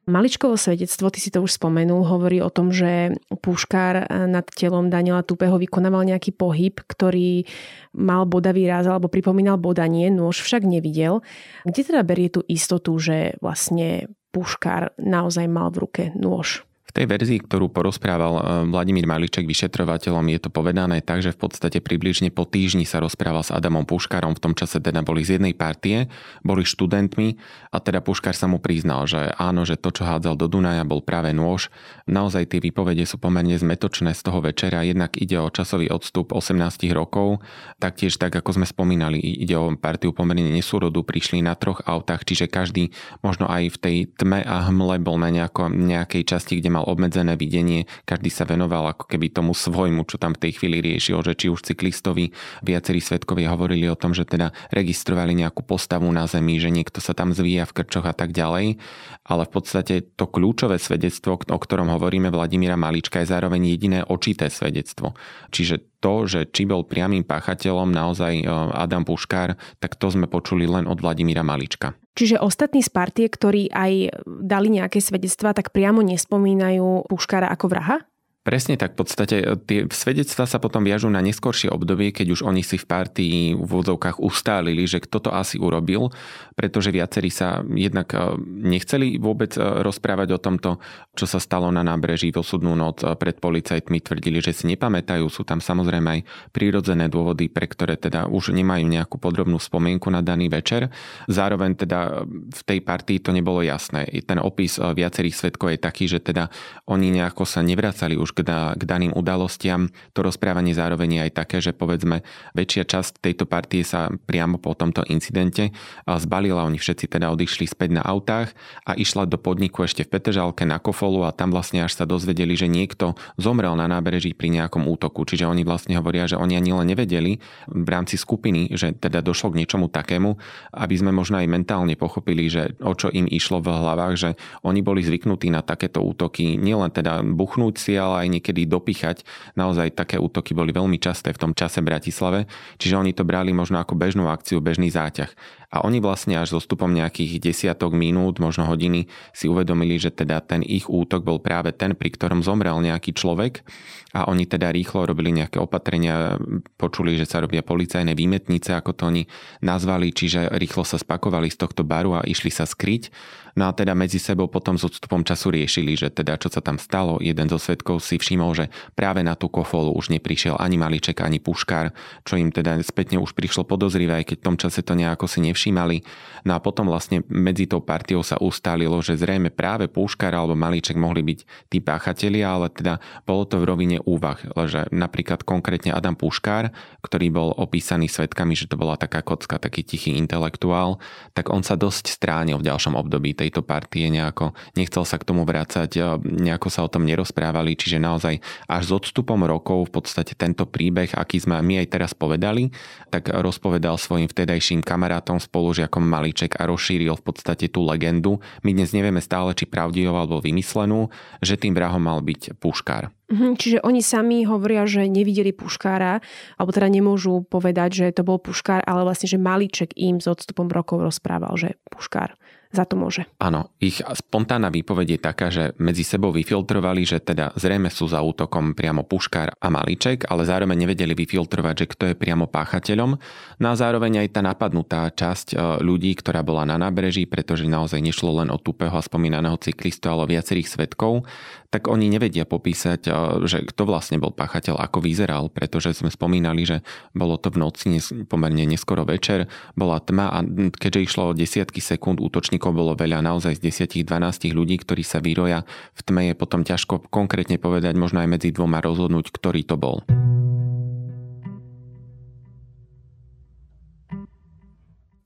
Maličkovo 0.09 0.57
svedectvo, 0.57 1.12
ty 1.12 1.21
si 1.21 1.28
to 1.28 1.45
už 1.45 1.61
spomenul, 1.61 2.09
hovorí 2.09 2.40
o 2.40 2.49
tom, 2.49 2.73
že 2.73 3.21
Púškár 3.28 4.09
nad 4.09 4.49
telom 4.49 4.88
Daniela 4.88 5.21
Tupeho 5.21 5.61
vykonával 5.61 6.09
nejaký 6.09 6.33
pohyb, 6.33 6.73
ktorý 6.73 7.45
mal 7.92 8.25
bodavý 8.25 8.64
ráz 8.64 8.88
alebo 8.88 9.12
pripomínal 9.12 9.61
bodanie, 9.61 10.09
nôž 10.09 10.40
však 10.40 10.64
nevidel. 10.64 11.21
Kde 11.69 11.80
teda 11.85 12.00
berie 12.00 12.33
tú 12.33 12.40
istotu, 12.49 12.97
že 12.97 13.37
vlastne 13.45 14.09
Puškár 14.33 14.97
naozaj 14.97 15.47
mal 15.50 15.69
v 15.69 15.85
ruke 15.85 16.02
nôž? 16.16 16.64
V 16.90 16.92
tej 16.99 17.06
verzii, 17.06 17.38
ktorú 17.47 17.70
porozprával 17.70 18.35
eh, 18.35 18.42
Vladimír 18.66 19.06
Maliček 19.06 19.47
vyšetrovateľom, 19.47 20.26
je 20.35 20.40
to 20.42 20.50
povedané 20.50 20.99
tak, 20.99 21.23
že 21.23 21.30
v 21.30 21.47
podstate 21.47 21.78
približne 21.78 22.35
po 22.35 22.42
týždni 22.42 22.82
sa 22.82 22.99
rozprával 22.99 23.47
s 23.47 23.54
Adamom 23.54 23.87
Puškárom, 23.87 24.35
v 24.35 24.42
tom 24.42 24.54
čase 24.59 24.82
teda 24.82 25.06
boli 25.06 25.23
z 25.23 25.38
jednej 25.38 25.54
partie, 25.54 26.11
boli 26.42 26.66
študentmi 26.66 27.38
a 27.70 27.78
teda 27.78 28.02
Puškár 28.02 28.35
sa 28.35 28.50
mu 28.50 28.59
priznal, 28.59 29.06
že 29.06 29.30
áno, 29.38 29.62
že 29.62 29.78
to, 29.78 29.94
čo 29.94 30.02
hádzal 30.02 30.35
do 30.35 30.50
Dunaja, 30.50 30.82
bol 30.82 30.99
práve 30.99 31.30
nôž. 31.30 31.70
Naozaj 32.11 32.50
tie 32.50 32.59
výpovede 32.59 33.06
sú 33.06 33.23
pomerne 33.23 33.54
zmetočné 33.54 34.11
z 34.11 34.26
toho 34.26 34.42
večera, 34.42 34.82
jednak 34.82 35.14
ide 35.14 35.38
o 35.38 35.47
časový 35.47 35.87
odstup 35.94 36.35
18 36.35 36.90
rokov, 36.90 37.38
taktiež 37.78 38.18
tak, 38.18 38.35
ako 38.35 38.59
sme 38.59 38.66
spomínali, 38.66 39.23
ide 39.23 39.54
o 39.54 39.70
partiu 39.78 40.11
pomerne 40.11 40.50
nesúrodu, 40.50 41.06
prišli 41.06 41.38
na 41.38 41.54
troch 41.54 41.87
autách, 41.87 42.26
čiže 42.26 42.50
každý 42.50 42.90
možno 43.23 43.47
aj 43.47 43.70
v 43.70 43.78
tej 43.78 43.97
tme 44.18 44.42
a 44.42 44.66
hmle 44.66 44.99
bol 44.99 45.20
na 45.20 45.30
nejako, 45.30 45.70
nejakej 45.70 46.26
časti, 46.26 46.59
kde 46.59 46.73
mal 46.73 46.80
mal 46.81 46.89
obmedzené 46.89 47.37
videnie, 47.37 47.85
každý 48.09 48.33
sa 48.33 48.49
venoval 48.49 48.97
ako 48.97 49.05
keby 49.05 49.29
tomu 49.29 49.53
svojmu, 49.53 50.09
čo 50.09 50.17
tam 50.17 50.33
v 50.33 50.49
tej 50.49 50.53
chvíli 50.57 50.81
riešil, 50.81 51.21
že 51.21 51.37
či 51.37 51.47
už 51.53 51.61
cyklistovi, 51.61 52.33
viacerí 52.65 53.05
svetkovia 53.05 53.53
hovorili 53.53 53.85
o 53.93 54.01
tom, 54.01 54.17
že 54.17 54.25
teda 54.25 54.57
registrovali 54.73 55.37
nejakú 55.37 55.61
postavu 55.61 56.09
na 56.09 56.25
zemi, 56.25 56.57
že 56.57 56.73
niekto 56.73 57.05
sa 57.05 57.13
tam 57.13 57.37
zvíja 57.37 57.69
v 57.69 57.85
krčoch 57.85 58.09
a 58.09 58.17
tak 58.17 58.33
ďalej, 58.33 58.81
ale 59.29 59.43
v 59.45 59.53
podstate 59.53 59.95
to 60.17 60.25
kľúčové 60.25 60.81
svedectvo, 60.81 61.37
o 61.37 61.59
ktorom 61.61 61.93
hovoríme 61.93 62.33
Vladimíra 62.33 62.81
Malička, 62.81 63.21
je 63.21 63.29
zároveň 63.29 63.77
jediné 63.77 64.01
očité 64.09 64.49
svedectvo. 64.49 65.13
Čiže 65.53 65.89
to, 66.00 66.26
že 66.26 66.49
či 66.50 66.64
bol 66.64 66.83
priamým 66.83 67.23
páchateľom 67.23 67.92
naozaj 67.92 68.42
e, 68.42 68.45
Adam 68.75 69.04
Puškár, 69.04 69.54
tak 69.78 70.00
to 70.00 70.09
sme 70.09 70.26
počuli 70.26 70.64
len 70.64 70.88
od 70.88 70.99
Vladimíra 70.99 71.45
Malička. 71.45 71.95
Čiže 72.16 72.42
ostatní 72.42 72.83
z 72.83 72.90
partie, 72.90 73.26
ktorí 73.30 73.71
aj 73.71 74.25
dali 74.26 74.69
nejaké 74.73 74.99
svedectvá, 74.99 75.54
tak 75.54 75.71
priamo 75.71 76.02
nespomínajú 76.02 77.07
Puškára 77.07 77.49
ako 77.52 77.66
vraha? 77.71 77.97
Presne 78.40 78.80
tak, 78.80 78.97
v 78.97 79.04
podstate 79.04 79.37
e, 79.44 79.52
tie 79.68 79.80
svedectvá 79.85 80.49
sa 80.49 80.56
potom 80.56 80.80
viažú 80.80 81.12
na 81.12 81.20
neskoršie 81.20 81.68
obdobie, 81.68 82.09
keď 82.09 82.32
už 82.32 82.40
oni 82.49 82.64
si 82.64 82.80
v 82.80 82.88
partii 82.88 83.52
v 83.52 83.61
úvodzovkách 83.61 84.16
ustálili, 84.16 84.88
že 84.88 85.04
kto 85.04 85.28
to 85.28 85.30
asi 85.37 85.61
urobil, 85.61 86.09
pretože 86.56 86.88
viacerí 86.88 87.28
sa 87.28 87.61
jednak 87.68 88.16
e, 88.16 88.40
nechceli 88.40 89.20
vôbec 89.20 89.52
e, 89.54 89.61
rozprávať 89.61 90.28
o 90.32 90.40
tomto, 90.40 90.80
čo 91.12 91.28
sa 91.28 91.37
stalo 91.37 91.68
na 91.68 91.85
nábreží 91.85 92.32
v 92.32 92.40
osudnú 92.40 92.73
noc 92.73 93.04
pred 93.20 93.37
policajtmi, 93.37 94.00
tvrdili, 94.00 94.40
že 94.40 94.56
si 94.56 94.73
nepamätajú, 94.73 95.28
sú 95.28 95.44
tam 95.44 95.61
samozrejme 95.61 96.09
aj 96.09 96.20
prírodzené 96.56 97.12
dôvody, 97.12 97.52
pre 97.52 97.68
ktoré 97.68 98.00
teda 98.00 98.25
už 98.25 98.56
nemajú 98.56 98.88
nejakú 98.88 99.20
podrobnú 99.20 99.61
spomienku 99.61 100.09
na 100.09 100.25
daný 100.25 100.49
večer. 100.49 100.88
Zároveň 101.28 101.76
teda 101.76 102.25
v 102.56 102.62
tej 102.64 102.80
partii 102.80 103.20
to 103.20 103.37
nebolo 103.37 103.61
jasné. 103.61 104.09
Ten 104.25 104.40
opis 104.40 104.80
viacerých 104.80 105.37
svetkov 105.37 105.76
je 105.76 105.85
taký, 105.85 106.09
že 106.09 106.25
teda 106.25 106.49
oni 106.88 107.12
nejako 107.12 107.44
sa 107.44 107.61
nevracali 107.61 108.16
už 108.16 108.30
už 108.31 108.39
k, 108.39 108.47
da, 108.47 108.79
k 108.79 108.87
daným 108.87 109.11
udalostiam. 109.11 109.91
To 110.15 110.23
rozprávanie 110.23 110.71
zároveň 110.71 111.19
je 111.19 111.21
aj 111.27 111.33
také, 111.35 111.59
že 111.59 111.75
povedzme 111.75 112.23
väčšia 112.55 112.87
časť 112.87 113.19
tejto 113.19 113.51
partie 113.51 113.83
sa 113.83 114.07
priamo 114.07 114.63
po 114.63 114.79
tomto 114.79 115.03
incidente 115.11 115.75
zbalila, 116.07 116.63
oni 116.63 116.79
všetci 116.79 117.11
teda 117.11 117.35
odišli 117.35 117.67
späť 117.67 117.99
na 117.99 118.07
autách 118.07 118.55
a 118.87 118.95
išla 118.95 119.27
do 119.27 119.35
podniku 119.35 119.83
ešte 119.83 120.07
v 120.07 120.15
Petržalke 120.15 120.63
na 120.63 120.79
Kofolu 120.79 121.27
a 121.27 121.35
tam 121.35 121.51
vlastne 121.51 121.83
až 121.83 121.99
sa 121.99 122.07
dozvedeli, 122.07 122.55
že 122.55 122.71
niekto 122.71 123.19
zomrel 123.35 123.75
na 123.75 123.91
nábreží 123.91 124.31
pri 124.31 124.55
nejakom 124.55 124.87
útoku. 124.87 125.27
Čiže 125.27 125.51
oni 125.51 125.67
vlastne 125.67 125.99
hovoria, 125.99 126.31
že 126.31 126.39
oni 126.39 126.55
ani 126.55 126.71
len 126.71 126.87
nevedeli 126.87 127.43
v 127.67 127.89
rámci 127.91 128.15
skupiny, 128.15 128.71
že 128.79 128.95
teda 128.95 129.25
došlo 129.25 129.51
k 129.51 129.65
niečomu 129.65 129.91
takému, 129.91 130.39
aby 130.79 130.95
sme 130.95 131.11
možno 131.11 131.43
aj 131.43 131.51
mentálne 131.51 131.99
pochopili, 131.99 132.47
že 132.47 132.79
o 132.79 132.95
čo 132.95 133.11
im 133.11 133.27
išlo 133.27 133.59
v 133.59 133.75
hlavách, 133.75 134.15
že 134.15 134.31
oni 134.63 134.85
boli 134.85 135.03
zvyknutí 135.03 135.49
na 135.49 135.65
takéto 135.65 136.05
útoky, 136.05 136.61
nielen 136.61 136.93
teda 136.93 137.25
buchnúť 137.25 137.75
si, 137.81 137.97
ale 137.97 138.20
niekedy 138.29 138.69
dopichať. 138.69 139.23
Naozaj 139.57 139.97
také 139.97 140.21
útoky 140.21 140.53
boli 140.53 140.75
veľmi 140.75 140.99
časté 140.99 141.31
v 141.31 141.41
tom 141.41 141.53
čase 141.55 141.81
Bratislave, 141.81 142.50
čiže 142.77 142.99
oni 142.99 143.15
to 143.15 143.25
brali 143.25 143.55
možno 143.55 143.81
ako 143.81 143.97
bežnú 143.97 144.29
akciu, 144.29 144.59
bežný 144.61 144.91
záťah. 144.91 145.31
A 145.71 145.87
oni 145.87 146.03
vlastne 146.03 146.35
až 146.35 146.59
so 146.59 146.61
stupom 146.61 146.91
nejakých 146.91 147.39
desiatok 147.39 147.95
minút, 147.95 148.43
možno 148.43 148.67
hodiny 148.67 149.07
si 149.31 149.47
uvedomili, 149.47 150.03
že 150.03 150.11
teda 150.11 150.43
ten 150.43 150.67
ich 150.67 150.91
útok 150.91 151.23
bol 151.23 151.39
práve 151.39 151.71
ten, 151.71 151.95
pri 151.95 152.11
ktorom 152.11 152.43
zomrel 152.43 152.75
nejaký 152.83 153.15
človek 153.15 153.62
a 154.11 154.27
oni 154.27 154.50
teda 154.50 154.75
rýchlo 154.75 155.07
robili 155.07 155.31
nejaké 155.31 155.62
opatrenia, 155.62 156.35
počuli, 156.75 157.15
že 157.15 157.31
sa 157.31 157.39
robia 157.39 157.62
policajné 157.62 158.19
výmetnice, 158.19 158.75
ako 158.75 158.91
to 158.99 159.03
oni 159.07 159.23
nazvali, 159.62 160.11
čiže 160.11 160.50
rýchlo 160.59 160.83
sa 160.83 160.99
spakovali 160.99 161.47
z 161.47 161.62
tohto 161.62 161.87
baru 161.87 162.19
a 162.19 162.27
išli 162.27 162.50
sa 162.50 162.67
skryť. 162.67 163.15
No 163.59 163.67
a 163.67 163.75
teda 163.75 163.99
medzi 163.99 164.23
sebou 164.23 164.47
potom 164.47 164.79
s 164.79 164.87
odstupom 164.87 165.27
času 165.27 165.50
riešili, 165.50 165.99
že 165.99 166.11
teda 166.11 166.39
čo 166.39 166.50
sa 166.50 166.62
tam 166.62 166.79
stalo. 166.79 167.19
Jeden 167.19 167.50
zo 167.50 167.59
svetkov 167.59 167.99
si 167.99 168.19
všimol, 168.19 168.55
že 168.55 168.67
práve 168.95 169.27
na 169.27 169.35
tú 169.35 169.50
kofolu 169.50 169.91
už 169.95 170.15
neprišiel 170.15 170.55
ani 170.55 170.79
Maliček, 170.79 171.19
ani 171.23 171.43
Puškár, 171.43 171.91
čo 172.23 172.39
im 172.39 172.55
teda 172.55 172.79
spätne 172.87 173.19
už 173.19 173.35
prišlo 173.35 173.67
podozrivé, 173.67 174.23
aj 174.23 174.35
keď 174.35 174.37
v 174.39 174.47
tom 174.47 174.57
čase 174.59 174.81
to 174.87 174.95
nejako 174.95 175.27
si 175.27 175.43
nevšimli 175.43 175.60
nevšímali. 175.61 176.00
No 176.49 176.57
a 176.57 176.59
potom 176.64 176.88
vlastne 176.88 177.21
medzi 177.29 177.69
tou 177.69 177.85
partiou 177.85 178.25
sa 178.25 178.40
ustálilo, 178.40 178.97
že 179.05 179.21
zrejme 179.21 179.52
práve 179.52 179.93
Púškar 179.93 180.33
alebo 180.33 180.57
Malíček 180.57 180.97
mohli 180.97 181.21
byť 181.21 181.69
tí 181.69 181.85
páchatelia, 181.85 182.57
ale 182.57 182.73
teda 182.73 182.97
bolo 183.29 183.45
to 183.45 183.61
v 183.61 183.69
rovine 183.69 183.99
úvah, 184.09 184.40
že 184.64 184.88
napríklad 184.88 185.45
konkrétne 185.45 185.93
Adam 185.93 186.17
Púškár, 186.17 186.73
ktorý 187.05 187.29
bol 187.29 187.52
opísaný 187.52 188.09
svetkami, 188.09 188.57
že 188.57 188.73
to 188.73 188.81
bola 188.81 188.97
taká 188.97 189.21
kocka, 189.21 189.61
taký 189.61 189.85
tichý 189.85 190.17
intelektuál, 190.17 190.97
tak 191.37 191.52
on 191.52 191.61
sa 191.61 191.76
dosť 191.76 192.09
stránil 192.09 192.57
v 192.57 192.73
ďalšom 192.73 192.97
období 192.97 193.37
tejto 193.37 193.61
partie 193.61 194.09
nejako, 194.09 194.57
nechcel 194.81 195.05
sa 195.05 195.21
k 195.21 195.29
tomu 195.29 195.45
vrácať, 195.45 196.25
nejako 196.25 196.73
sa 196.73 196.88
o 196.88 196.93
tom 196.93 197.05
nerozprávali, 197.05 197.76
čiže 197.76 198.00
naozaj 198.00 198.40
až 198.64 198.83
s 198.88 198.93
odstupom 198.97 199.45
rokov 199.45 199.93
v 199.93 200.00
podstate 200.00 200.33
tento 200.33 200.64
príbeh, 200.64 201.12
aký 201.12 201.37
sme 201.37 201.61
my 201.61 201.85
aj 201.85 201.88
teraz 201.93 202.12
povedali, 202.17 202.73
tak 203.12 203.29
rozpovedal 203.29 204.00
svojim 204.00 204.25
vtedajším 204.25 204.81
kamarátom 204.81 205.37
spolužiakom 205.50 206.07
Maliček 206.07 206.54
a 206.62 206.71
rozšíril 206.71 207.19
v 207.19 207.26
podstate 207.26 207.66
tú 207.66 207.83
legendu. 207.83 208.38
My 208.62 208.71
dnes 208.71 208.95
nevieme 208.95 209.19
stále, 209.19 209.50
či 209.59 209.66
pravdivú 209.66 210.14
alebo 210.14 210.38
vymyslenú, 210.38 211.11
že 211.42 211.59
tým 211.59 211.75
vrahom 211.75 212.07
mal 212.07 212.23
byť 212.23 212.54
Puškár. 212.62 213.11
Mhm, 213.30 213.59
čiže 213.59 213.78
oni 213.83 214.02
sami 214.02 214.42
hovoria, 214.47 214.87
že 214.87 215.07
nevideli 215.07 215.54
Puškára, 215.54 216.19
alebo 216.59 216.71
teda 216.71 216.90
nemôžu 216.90 217.47
povedať, 217.47 217.90
že 218.02 218.07
to 218.11 218.23
bol 218.26 218.38
Puškár, 218.42 218.83
ale 218.87 219.07
vlastne, 219.07 219.30
že 219.30 219.38
Maliček 219.38 219.95
im 219.99 220.19
s 220.19 220.26
odstupom 220.26 220.66
rokov 220.66 221.02
rozprával, 221.02 221.54
že 221.54 221.78
Puškár 221.90 222.38
za 222.71 222.87
to 222.87 222.95
môže. 222.95 223.27
Áno, 223.43 223.75
ich 223.83 223.99
spontánna 223.99 224.71
výpoveď 224.71 225.19
je 225.19 225.21
taká, 225.21 225.50
že 225.50 225.75
medzi 225.83 226.07
sebou 226.07 226.31
vyfiltrovali, 226.31 227.03
že 227.03 227.19
teda 227.19 227.50
zrejme 227.59 227.91
sú 227.91 228.07
za 228.07 228.23
útokom 228.23 228.79
priamo 228.79 229.03
Puškár 229.03 229.59
a 229.59 229.69
Malíček, 229.75 230.31
ale 230.31 230.47
zároveň 230.47 230.87
nevedeli 230.87 231.19
vyfiltrovať, 231.19 231.75
že 231.75 231.91
kto 231.91 232.05
je 232.12 232.15
priamo 232.15 232.47
páchateľom. 232.47 233.11
No 233.59 233.67
a 233.67 233.75
zároveň 233.75 234.23
aj 234.23 234.39
tá 234.39 234.41
napadnutá 234.47 235.11
časť 235.11 235.49
e, 235.50 235.57
ľudí, 235.83 236.15
ktorá 236.15 236.47
bola 236.47 236.62
na 236.62 236.79
nábreží, 236.79 237.27
pretože 237.27 237.67
naozaj 237.67 237.99
nešlo 237.99 238.39
len 238.39 238.55
o 238.55 238.59
tupého 238.62 238.95
a 238.95 239.03
spomínaného 239.03 239.59
cyklistu, 239.59 240.07
ale 240.07 240.31
viacerých 240.31 240.71
svetkov, 240.71 241.27
tak 241.71 241.87
oni 241.87 242.11
nevedia 242.11 242.43
popísať, 242.43 243.00
eh, 243.07 243.12
že 243.47 243.62
kto 243.62 243.87
vlastne 243.87 244.19
bol 244.19 244.35
páchateľ, 244.35 244.77
ako 244.83 244.99
vyzeral, 245.00 245.49
pretože 245.49 245.95
sme 245.95 246.11
spomínali, 246.11 246.67
že 246.67 246.83
bolo 247.15 247.39
to 247.39 247.55
v 247.55 247.62
noci 247.62 248.03
pomerne 248.27 248.67
neskoro 248.67 249.07
večer, 249.07 249.47
bola 249.79 250.03
tma 250.03 250.27
a 250.35 250.39
keďže 250.75 251.00
išlo 251.07 251.23
o 251.31 251.37
desiatky 251.37 251.79
sekúnd, 251.79 252.19
útočníkov 252.61 252.76
bolo 252.76 252.93
veľa, 252.93 253.25
naozaj 253.25 253.57
z 253.57 253.88
10-12 254.05 254.52
ľudí, 254.52 254.76
ktorí 254.85 255.00
sa 255.00 255.25
vyroja 255.25 255.64
v 255.97 256.00
tme 256.05 256.29
je 256.29 256.35
potom 256.37 256.61
ťažko 256.61 257.09
konkrétne 257.09 257.57
povedať, 257.57 257.97
možno 257.97 258.21
aj 258.21 258.29
medzi 258.29 258.52
dvoma 258.52 258.85
rozhodnúť, 258.85 259.33
ktorý 259.33 259.64
to 259.64 259.81
bol. 259.81 260.05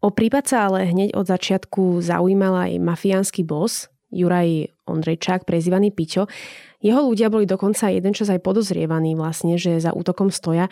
O 0.05 0.13
prípad 0.13 0.45
sa 0.47 0.71
ale 0.71 0.87
hneď 0.87 1.17
od 1.17 1.27
začiatku 1.27 2.05
zaujímal 2.05 2.71
aj 2.71 2.73
mafiánsky 2.79 3.43
bos, 3.43 3.91
Juraj 4.15 4.71
Ondrejčák, 4.87 5.43
prezývaný 5.43 5.91
Piťo. 5.91 6.31
Jeho 6.85 7.03
ľudia 7.03 7.33
boli 7.33 7.51
dokonca 7.51 7.91
jeden 7.91 8.15
čas 8.15 8.31
aj 8.31 8.45
podozrievaní 8.45 9.19
vlastne, 9.19 9.59
že 9.59 9.83
za 9.83 9.91
útokom 9.91 10.31
stoja. 10.31 10.71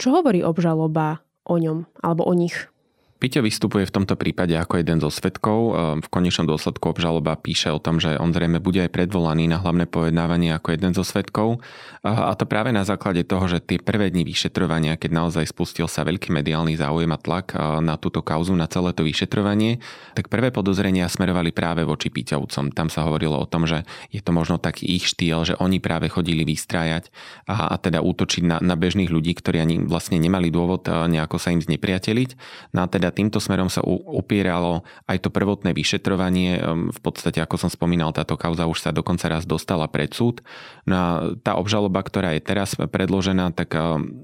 Čo 0.00 0.18
hovorí 0.18 0.42
obžaloba 0.42 1.22
o 1.46 1.60
ňom 1.60 1.84
alebo 2.00 2.26
o 2.26 2.34
nich? 2.34 2.71
Piťo 3.22 3.38
vystupuje 3.38 3.86
v 3.86 3.94
tomto 3.94 4.18
prípade 4.18 4.50
ako 4.58 4.82
jeden 4.82 4.98
zo 4.98 5.06
svetkov. 5.06 5.58
Ehm, 5.70 6.02
v 6.02 6.08
konečnom 6.10 6.50
dôsledku 6.50 6.90
obžaloba 6.90 7.38
píše 7.38 7.70
o 7.70 7.78
tom, 7.78 8.02
že 8.02 8.18
on 8.18 8.34
zrejme 8.34 8.58
bude 8.58 8.82
aj 8.82 8.90
predvolaný 8.90 9.46
na 9.46 9.62
hlavné 9.62 9.86
pojednávanie 9.86 10.50
ako 10.58 10.74
jeden 10.74 10.90
zo 10.90 11.06
svetkov. 11.06 11.62
A 12.02 12.34
to 12.34 12.50
práve 12.50 12.74
na 12.74 12.82
základe 12.82 13.22
toho, 13.22 13.46
že 13.46 13.62
tie 13.62 13.78
prvé 13.78 14.10
dni 14.10 14.26
vyšetrovania, 14.26 14.98
keď 14.98 15.22
naozaj 15.22 15.54
spustil 15.54 15.86
sa 15.86 16.02
veľký 16.02 16.34
mediálny 16.34 16.74
záujem 16.74 17.14
a 17.14 17.22
tlak 17.22 17.54
na 17.78 17.94
túto 17.94 18.26
kauzu, 18.26 18.58
na 18.58 18.66
celé 18.66 18.90
to 18.90 19.06
vyšetrovanie, 19.06 19.78
tak 20.18 20.26
prvé 20.26 20.50
podozrenia 20.50 21.06
smerovali 21.06 21.54
práve 21.54 21.86
voči 21.86 22.10
Piťovcom. 22.10 22.74
Tam 22.74 22.90
sa 22.90 23.06
hovorilo 23.06 23.38
o 23.38 23.46
tom, 23.46 23.70
že 23.70 23.86
je 24.10 24.18
to 24.18 24.34
možno 24.34 24.58
taký 24.58 24.98
ich 24.98 25.06
štýl, 25.06 25.46
že 25.46 25.54
oni 25.62 25.78
práve 25.78 26.10
chodili 26.10 26.42
vystrájať 26.42 27.14
a, 27.46 27.70
a 27.70 27.78
teda 27.78 28.02
útočiť 28.02 28.42
na, 28.42 28.58
na 28.58 28.74
bežných 28.74 29.14
ľudí, 29.14 29.38
ktorí 29.38 29.62
ani 29.62 29.86
vlastne 29.86 30.18
nemali 30.18 30.50
dôvod 30.50 30.90
nejako 30.90 31.38
sa 31.38 31.54
im 31.54 31.62
znepriateliť. 31.62 32.34
No 32.74 32.82
a 32.82 32.90
teda 32.90 33.11
týmto 33.12 33.38
smerom 33.38 33.68
sa 33.68 33.84
upieralo 33.84 34.82
aj 35.06 35.22
to 35.22 35.28
prvotné 35.28 35.76
vyšetrovanie. 35.76 36.58
V 36.90 37.00
podstate, 37.04 37.44
ako 37.44 37.60
som 37.60 37.70
spomínal, 37.70 38.16
táto 38.16 38.40
kauza 38.40 38.64
už 38.64 38.80
sa 38.80 38.90
dokonca 38.90 39.28
raz 39.28 39.44
dostala 39.44 39.86
pred 39.86 40.10
súd. 40.10 40.40
No 40.88 40.94
a 40.96 41.06
tá 41.44 41.60
obžaloba, 41.60 42.00
ktorá 42.00 42.32
je 42.32 42.42
teraz 42.42 42.74
predložená, 42.74 43.52
tak 43.52 43.76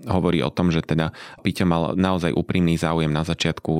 hovorí 0.08 0.40
o 0.40 0.48
tom, 0.48 0.72
že 0.72 0.80
teda 0.80 1.12
Piťo 1.44 1.68
mal 1.68 1.92
naozaj 1.92 2.32
úprimný 2.32 2.80
záujem 2.80 3.12
na 3.12 3.22
začiatku 3.28 3.72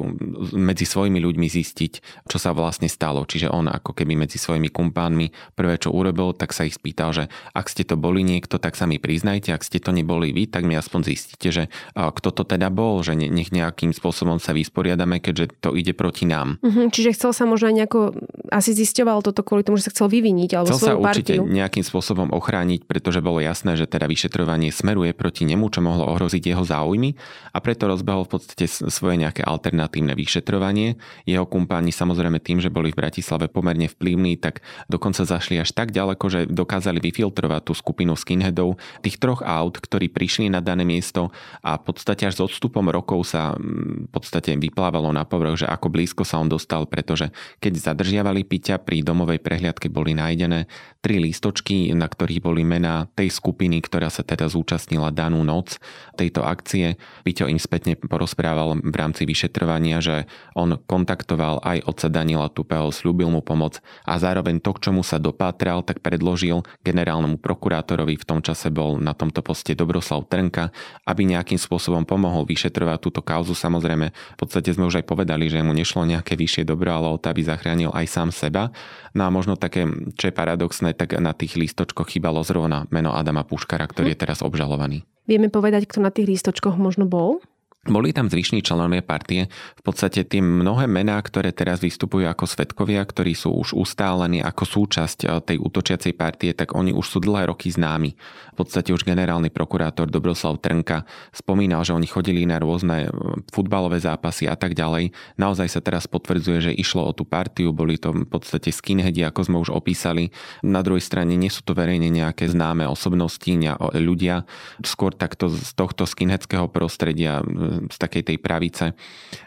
medzi 0.53 0.85
svojimi 0.85 1.19
ľuďmi 1.19 1.49
zistiť, 1.49 1.93
čo 2.29 2.37
sa 2.37 2.53
vlastne 2.53 2.93
stalo. 2.93 3.25
Čiže 3.25 3.49
on 3.49 3.73
ako 3.73 3.97
keby 3.97 4.15
medzi 4.15 4.37
svojimi 4.37 4.69
kumpánmi 4.69 5.57
prvé, 5.57 5.81
čo 5.81 5.95
urobil, 5.95 6.37
tak 6.37 6.53
sa 6.53 6.69
ich 6.69 6.77
spýtal, 6.77 7.15
že 7.15 7.25
ak 7.55 7.71
ste 7.71 7.87
to 7.87 7.97
boli 7.97 8.21
niekto, 8.27 8.61
tak 8.61 8.75
sa 8.75 8.85
mi 8.85 9.01
priznajte, 9.01 9.55
ak 9.55 9.65
ste 9.65 9.81
to 9.81 9.95
neboli 9.95 10.35
vy, 10.35 10.51
tak 10.51 10.67
mi 10.67 10.75
aspoň 10.77 11.01
zistíte, 11.09 11.49
že 11.49 11.65
kto 11.95 12.29
to 12.35 12.43
teda 12.43 12.69
bol, 12.69 13.01
že 13.01 13.15
nech 13.15 13.55
nejakým 13.55 13.95
spôsobom 13.95 14.43
sa 14.43 14.51
vysporiada 14.51 14.98
vysporiadame, 14.99 15.23
keďže 15.23 15.45
to 15.63 15.71
ide 15.79 15.95
proti 15.95 16.27
nám. 16.27 16.59
Uh-huh, 16.59 16.91
čiže 16.91 17.15
chcel 17.15 17.31
sa 17.31 17.45
možno 17.47 17.71
nejako, 17.71 18.19
asi 18.51 18.75
zisťoval 18.75 19.23
toto 19.23 19.47
kvôli 19.47 19.63
tomu, 19.63 19.79
že 19.79 19.91
sa 19.91 19.95
chcel 19.95 20.11
vyviniť 20.11 20.51
alebo 20.59 20.75
chcel 20.75 20.79
svoju 20.79 20.99
sa 20.99 21.03
určite 21.07 21.33
partiu. 21.39 21.43
nejakým 21.47 21.85
spôsobom 21.87 22.29
ochrániť, 22.35 22.81
pretože 22.91 23.23
bolo 23.23 23.39
jasné, 23.39 23.79
že 23.79 23.87
teda 23.87 24.11
vyšetrovanie 24.11 24.75
smeruje 24.75 25.15
proti 25.15 25.47
nemu, 25.47 25.71
čo 25.71 25.81
mohlo 25.85 26.11
ohroziť 26.11 26.43
jeho 26.43 26.65
záujmy 26.67 27.15
a 27.55 27.59
preto 27.63 27.87
rozbehol 27.87 28.27
v 28.27 28.33
podstate 28.39 28.67
svoje 28.69 29.17
nejaké 29.21 29.47
alternatívne 29.47 30.19
vyšetrovanie. 30.19 30.99
Jeho 31.29 31.47
kumpáni 31.47 31.95
samozrejme 31.95 32.43
tým, 32.43 32.59
že 32.59 32.73
boli 32.73 32.91
v 32.91 32.99
Bratislave 32.99 33.47
pomerne 33.47 33.87
vplyvní, 33.87 34.41
tak 34.41 34.65
dokonca 34.91 35.23
zašli 35.23 35.61
až 35.61 35.71
tak 35.77 35.95
ďaleko, 35.95 36.25
že 36.27 36.41
dokázali 36.49 36.99
vyfiltrovať 36.99 37.63
tú 37.71 37.73
skupinu 37.77 38.19
skinheadov, 38.19 38.81
tých 39.05 39.21
troch 39.21 39.45
aut, 39.45 39.79
ktorí 39.79 40.11
prišli 40.11 40.51
na 40.51 40.65
dané 40.65 40.83
miesto 40.83 41.31
a 41.61 41.77
v 41.77 41.83
podstate 41.93 42.25
až 42.25 42.41
s 42.41 42.45
odstupom 42.45 42.87
rokov 42.89 43.29
sa 43.29 43.53
mm, 43.55 44.09
v 44.09 44.11
podstate 44.11 44.57
vyplávali 44.57 44.88
vyplávalo 44.89 45.13
na 45.13 45.29
povrch, 45.29 45.61
že 45.61 45.67
ako 45.69 45.93
blízko 45.93 46.25
sa 46.25 46.41
on 46.41 46.49
dostal, 46.49 46.89
pretože 46.89 47.29
keď 47.61 47.93
zadržiavali 47.93 48.41
Piťa, 48.41 48.81
pri 48.81 49.05
domovej 49.05 49.45
prehliadke 49.45 49.93
boli 49.93 50.17
nájdené 50.17 50.65
tri 51.05 51.21
lístočky, 51.21 51.93
na 51.93 52.09
ktorých 52.09 52.41
boli 52.41 52.65
mená 52.65 53.05
tej 53.13 53.29
skupiny, 53.29 53.85
ktorá 53.85 54.09
sa 54.09 54.25
teda 54.25 54.49
zúčastnila 54.49 55.13
danú 55.13 55.45
noc 55.45 55.77
tejto 56.17 56.41
akcie. 56.41 56.97
Piťo 57.21 57.53
im 57.53 57.61
spätne 57.61 58.01
porozprával 58.01 58.81
v 58.81 58.95
rámci 58.97 59.29
vyšetrovania, 59.29 60.01
že 60.01 60.25
on 60.57 60.81
kontaktoval 60.81 61.61
aj 61.61 61.85
otca 61.85 62.09
Daniela 62.09 62.49
Tupého, 62.49 62.89
slúbil 62.89 63.29
mu 63.29 63.45
pomoc 63.45 63.85
a 64.09 64.17
zároveň 64.17 64.65
to, 64.65 64.73
k 64.73 64.89
čomu 64.89 65.05
sa 65.05 65.21
dopátral, 65.21 65.85
tak 65.85 66.01
predložil 66.01 66.65
generálnemu 66.81 67.37
prokurátorovi, 67.37 68.17
v 68.17 68.25
tom 68.25 68.41
čase 68.41 68.73
bol 68.73 68.97
na 68.97 69.13
tomto 69.13 69.45
poste 69.45 69.77
Dobroslav 69.77 70.25
Trnka, 70.33 70.73
aby 71.05 71.29
nejakým 71.29 71.61
spôsobom 71.61 72.09
pomohol 72.09 72.49
vyšetrovať 72.49 72.99
túto 73.05 73.21
kauzu. 73.21 73.53
Samozrejme, 73.53 74.07
v 74.09 74.39
podstate 74.41 74.78
sme 74.79 74.87
už 74.87 75.03
aj 75.03 75.11
povedali, 75.11 75.51
že 75.51 75.59
mu 75.67 75.75
nešlo 75.75 76.07
nejaké 76.07 76.39
vyššie 76.39 76.63
dobro, 76.63 76.95
ale 76.95 77.11
o 77.11 77.19
to, 77.19 77.35
aby 77.35 77.43
zachránil 77.43 77.91
aj 77.91 78.07
sám 78.07 78.31
seba. 78.31 78.71
No 79.11 79.27
a 79.27 79.35
možno 79.35 79.59
také, 79.59 79.91
čo 80.15 80.31
je 80.31 80.35
paradoxné, 80.39 80.95
tak 80.95 81.19
na 81.19 81.35
tých 81.35 81.59
lístočkoch 81.59 82.07
chýbalo 82.07 82.47
zrovna 82.47 82.87
meno 82.95 83.11
Adama 83.11 83.43
Puškara, 83.43 83.91
ktorý 83.91 84.11
hm. 84.11 84.15
je 84.15 84.21
teraz 84.23 84.39
obžalovaný. 84.47 85.03
Vieme 85.27 85.51
povedať, 85.51 85.91
kto 85.91 86.01
na 86.01 86.15
tých 86.15 86.31
lístočkoch 86.39 86.79
možno 86.79 87.05
bol? 87.05 87.43
Boli 87.89 88.13
tam 88.13 88.29
zvyšní 88.29 88.61
členovia 88.61 89.01
partie, 89.01 89.49
v 89.49 89.83
podstate 89.83 90.21
tie 90.21 90.45
mnohé 90.45 90.85
mená, 90.85 91.17
ktoré 91.25 91.57
teraz 91.57 91.81
vystupujú 91.81 92.29
ako 92.29 92.45
svetkovia, 92.45 93.01
ktorí 93.01 93.33
sú 93.33 93.57
už 93.57 93.73
ustálení 93.73 94.45
ako 94.45 94.65
súčasť 94.69 95.19
eh, 95.25 95.29
tej 95.41 95.57
útočiacej 95.57 96.13
partie, 96.13 96.53
tak 96.53 96.77
oni 96.77 96.93
už 96.93 97.07
sú 97.09 97.19
dlhé 97.25 97.49
roky 97.49 97.73
známi. 97.73 98.13
V 98.53 98.57
podstate 98.61 98.93
už 98.93 99.09
generálny 99.09 99.49
prokurátor 99.49 100.13
Dobroslav 100.13 100.61
Trnka 100.61 101.09
spomínal, 101.33 101.81
že 101.89 101.97
oni 101.97 102.05
chodili 102.05 102.45
na 102.45 102.61
rôzne 102.61 103.09
eh, 103.09 103.13
futbalové 103.49 103.97
zápasy 104.05 104.45
a 104.45 104.55
tak 104.55 104.77
ďalej. 104.77 105.17
Naozaj 105.41 105.73
sa 105.73 105.81
teraz 105.81 106.05
potvrdzuje, 106.05 106.71
že 106.71 106.73
išlo 106.77 107.09
o 107.09 107.17
tú 107.17 107.25
partiu, 107.25 107.73
boli 107.73 107.97
to 107.97 108.13
v 108.13 108.29
podstate 108.29 108.69
skinheadi, 108.69 109.25
ako 109.25 109.41
sme 109.49 109.57
už 109.65 109.73
opísali. 109.73 110.29
Na 110.61 110.85
druhej 110.85 111.01
strane 111.01 111.41
nie 111.41 111.49
sú 111.49 111.65
to 111.65 111.73
verejne 111.73 112.13
nejaké 112.13 112.45
známe 112.53 112.85
osobnosti, 112.85 113.49
ľudia, 113.97 114.45
skôr 114.85 115.17
takto 115.17 115.49
z 115.49 115.73
tohto 115.73 116.05
skinheadského 116.05 116.69
prostredia 116.69 117.41
z 117.87 117.97
takej 117.97 118.35
tej 118.35 118.37
pravice. 118.43 118.99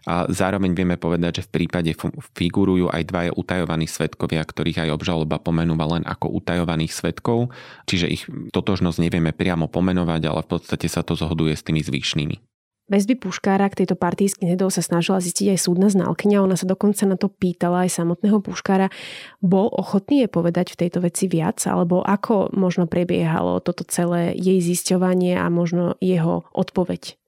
A 0.08 0.26
zároveň 0.32 0.72
vieme 0.72 0.96
povedať, 0.96 1.44
že 1.44 1.48
v 1.52 1.64
prípade 1.64 1.92
figurujú 2.32 2.88
aj 2.88 3.04
dvaja 3.12 3.32
utajovaní 3.36 3.92
svetkovia, 3.92 4.48
ktorých 4.48 4.88
aj 4.88 4.94
obžaloba 4.96 5.44
pomenúva 5.44 6.00
len 6.00 6.08
ako 6.08 6.32
utajovaných 6.40 6.96
svetkov, 6.96 7.52
čiže 7.86 8.08
ich 8.08 8.24
totožnosť 8.56 9.04
nevieme 9.04 9.36
priamo 9.36 9.68
pomenovať, 9.68 10.22
ale 10.32 10.42
v 10.48 10.50
podstate 10.56 10.88
sa 10.88 11.04
to 11.04 11.20
zhoduje 11.20 11.54
s 11.54 11.68
tými 11.68 11.84
zvyšnými. 11.84 12.52
Väzby 12.92 13.16
Puškára 13.16 13.72
k 13.72 13.84
tejto 13.84 13.96
partii 13.96 14.28
skinheadov 14.28 14.68
sa 14.76 14.84
snažila 14.84 15.24
zistiť 15.24 15.56
aj 15.56 15.60
súdna 15.64 15.88
znalkyňa. 15.88 16.44
Ona 16.44 16.60
sa 16.60 16.68
dokonca 16.68 17.08
na 17.08 17.16
to 17.16 17.32
pýtala 17.32 17.88
aj 17.88 17.96
samotného 17.96 18.44
Puškára. 18.44 18.92
Bol 19.40 19.72
ochotný 19.72 20.28
je 20.28 20.28
povedať 20.28 20.76
v 20.76 20.80
tejto 20.84 21.00
veci 21.00 21.32
viac? 21.32 21.64
Alebo 21.64 22.04
ako 22.04 22.52
možno 22.52 22.92
prebiehalo 22.92 23.64
toto 23.64 23.88
celé 23.88 24.36
jej 24.36 24.60
zisťovanie 24.60 25.40
a 25.40 25.48
možno 25.48 25.96
jeho 26.04 26.44
odpoveď? 26.52 27.21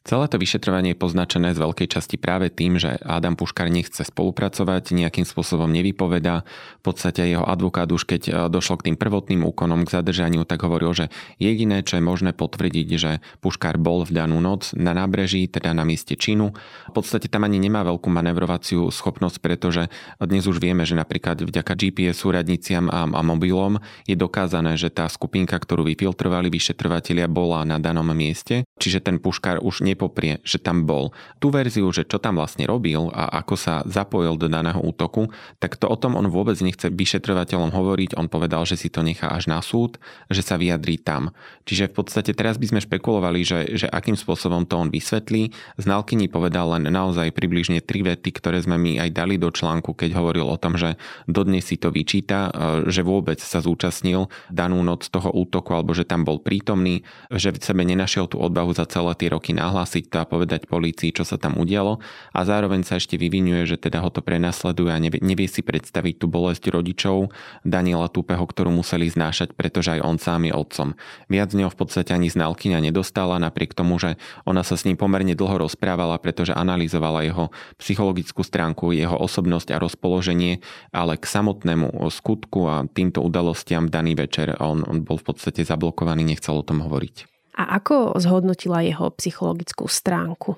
Celé 0.00 0.32
to 0.32 0.40
vyšetrovanie 0.40 0.96
je 0.96 1.02
poznačené 1.04 1.52
z 1.52 1.60
veľkej 1.60 1.92
časti 1.92 2.16
práve 2.16 2.48
tým, 2.48 2.80
že 2.80 2.96
Adam 3.04 3.36
Puškar 3.36 3.68
nechce 3.68 4.00
spolupracovať, 4.00 4.96
nejakým 4.96 5.28
spôsobom 5.28 5.68
nevypoveda. 5.68 6.48
V 6.80 6.82
podstate 6.82 7.28
jeho 7.28 7.44
advokát 7.44 7.84
už 7.92 8.08
keď 8.08 8.22
e, 8.24 8.32
došlo 8.48 8.80
k 8.80 8.88
tým 8.88 8.96
prvotným 8.96 9.44
úkonom 9.44 9.84
k 9.84 9.92
zadržaniu, 10.00 10.48
tak 10.48 10.64
hovoril, 10.64 10.96
že 10.96 11.06
jediné, 11.36 11.84
čo 11.84 12.00
je 12.00 12.02
možné 12.02 12.32
potvrdiť, 12.32 12.88
že 12.96 13.20
Puškar 13.44 13.76
bol 13.76 14.08
v 14.08 14.16
danú 14.16 14.40
noc 14.40 14.72
na 14.72 14.96
nábreží, 14.96 15.44
teda 15.52 15.76
na 15.76 15.84
mieste 15.84 16.16
činu. 16.16 16.56
V 16.88 16.92
podstate 16.96 17.28
tam 17.28 17.44
ani 17.44 17.60
nemá 17.60 17.84
veľkú 17.84 18.08
manevrovaciu 18.08 18.88
schopnosť, 18.88 19.36
pretože 19.44 19.92
dnes 20.16 20.48
už 20.48 20.64
vieme, 20.64 20.88
že 20.88 20.96
napríklad 20.96 21.44
vďaka 21.44 21.76
GPS 21.76 22.24
úradniciam 22.24 22.88
a, 22.88 23.04
a 23.04 23.20
mobilom 23.20 23.76
je 24.08 24.16
dokázané, 24.16 24.80
že 24.80 24.88
tá 24.88 25.04
skupinka, 25.12 25.60
ktorú 25.60 25.84
vyfiltrovali 25.92 26.48
vyšetrovateľia, 26.48 27.28
bola 27.28 27.68
na 27.68 27.76
danom 27.76 28.08
mieste. 28.16 28.64
Čiže 28.80 29.04
ten 29.04 29.20
Puškar 29.20 29.60
už 29.60 29.89
nepoprie, 29.90 30.38
že 30.46 30.62
tam 30.62 30.86
bol. 30.86 31.10
Tú 31.42 31.50
verziu, 31.50 31.90
že 31.90 32.06
čo 32.06 32.22
tam 32.22 32.38
vlastne 32.38 32.64
robil 32.64 33.10
a 33.10 33.42
ako 33.42 33.54
sa 33.58 33.74
zapojil 33.84 34.38
do 34.38 34.46
daného 34.46 34.78
útoku, 34.78 35.28
tak 35.58 35.74
to 35.76 35.90
o 35.90 35.96
tom 35.98 36.14
on 36.14 36.30
vôbec 36.30 36.54
nechce 36.62 36.86
vyšetrovateľom 36.86 37.74
hovoriť. 37.74 38.14
On 38.14 38.30
povedal, 38.30 38.62
že 38.64 38.78
si 38.78 38.88
to 38.88 39.02
nechá 39.02 39.28
až 39.34 39.50
na 39.50 39.58
súd, 39.58 39.98
že 40.30 40.46
sa 40.46 40.54
vyjadrí 40.54 41.02
tam. 41.02 41.34
Čiže 41.66 41.90
v 41.90 41.94
podstate 41.98 42.30
teraz 42.32 42.56
by 42.56 42.66
sme 42.70 42.80
špekulovali, 42.80 43.40
že, 43.42 43.58
že 43.74 43.86
akým 43.90 44.14
spôsobom 44.14 44.64
to 44.64 44.78
on 44.78 44.88
vysvetlí. 44.94 45.50
Znalkyni 45.80 46.30
povedal 46.30 46.78
len 46.78 46.86
naozaj 46.86 47.34
približne 47.34 47.82
tri 47.82 48.06
vety, 48.06 48.30
ktoré 48.30 48.62
sme 48.62 48.78
mi 48.78 48.96
aj 49.00 49.10
dali 49.10 49.36
do 49.40 49.50
článku, 49.50 49.96
keď 49.96 50.14
hovoril 50.14 50.46
o 50.46 50.60
tom, 50.60 50.78
že 50.78 50.94
dodnes 51.24 51.66
si 51.66 51.80
to 51.80 51.88
vyčíta, 51.88 52.50
e, 52.50 52.90
že 52.92 53.02
vôbec 53.02 53.40
sa 53.40 53.58
zúčastnil 53.64 54.28
danú 54.52 54.84
noc 54.84 55.08
toho 55.08 55.32
útoku 55.32 55.72
alebo 55.72 55.96
že 55.96 56.04
tam 56.04 56.22
bol 56.22 56.38
prítomný, 56.38 57.02
že 57.32 57.54
v 57.54 57.62
sebe 57.62 57.82
nenašiel 57.86 58.28
tú 58.28 58.36
odbahu 58.42 58.76
za 58.76 58.84
celé 58.84 59.16
tie 59.16 59.32
roky 59.32 59.56
náhľad 59.56 59.79
nahlásiť 59.80 60.12
to 60.12 60.20
a 60.20 60.28
povedať 60.28 60.68
polícii, 60.68 61.08
čo 61.08 61.24
sa 61.24 61.40
tam 61.40 61.56
udialo 61.56 62.04
a 62.36 62.40
zároveň 62.44 62.84
sa 62.84 63.00
ešte 63.00 63.16
vyvinuje, 63.16 63.64
že 63.64 63.80
teda 63.80 64.04
ho 64.04 64.12
to 64.12 64.20
prenasleduje 64.20 64.92
a 64.92 65.00
nevie, 65.00 65.24
nevie 65.24 65.48
si 65.48 65.64
predstaviť 65.64 66.20
tú 66.20 66.28
bolesť 66.28 66.68
rodičov 66.68 67.32
Daniela 67.64 68.12
Tupeho, 68.12 68.44
ktorú 68.44 68.68
museli 68.68 69.08
znášať, 69.08 69.56
pretože 69.56 69.96
aj 69.96 70.04
on 70.04 70.20
sám 70.20 70.44
je 70.44 70.52
otcom. 70.52 70.92
Viac 71.32 71.56
neho 71.56 71.72
v 71.72 71.78
podstate 71.80 72.12
ani 72.12 72.28
znalkyňa 72.28 72.92
nedostala, 72.92 73.40
napriek 73.40 73.72
tomu, 73.72 73.96
že 73.96 74.20
ona 74.44 74.60
sa 74.60 74.76
s 74.76 74.84
ním 74.84 75.00
pomerne 75.00 75.32
dlho 75.32 75.64
rozprávala, 75.64 76.20
pretože 76.20 76.52
analyzovala 76.52 77.24
jeho 77.24 77.48
psychologickú 77.80 78.44
stránku, 78.44 78.92
jeho 78.92 79.16
osobnosť 79.16 79.72
a 79.72 79.80
rozpoloženie, 79.80 80.60
ale 80.92 81.16
k 81.16 81.24
samotnému 81.24 81.96
skutku 82.12 82.68
a 82.68 82.84
týmto 82.84 83.24
udalostiam 83.24 83.88
daný 83.88 84.12
večer 84.12 84.60
on, 84.60 84.84
on 84.84 85.00
bol 85.00 85.16
v 85.16 85.32
podstate 85.32 85.64
zablokovaný, 85.64 86.36
nechcel 86.36 86.60
o 86.60 86.66
tom 86.66 86.84
hovoriť. 86.84 87.29
A 87.60 87.76
ako 87.76 88.16
zhodnotila 88.16 88.80
jeho 88.80 89.12
psychologickú 89.12 89.84
stránku? 89.84 90.56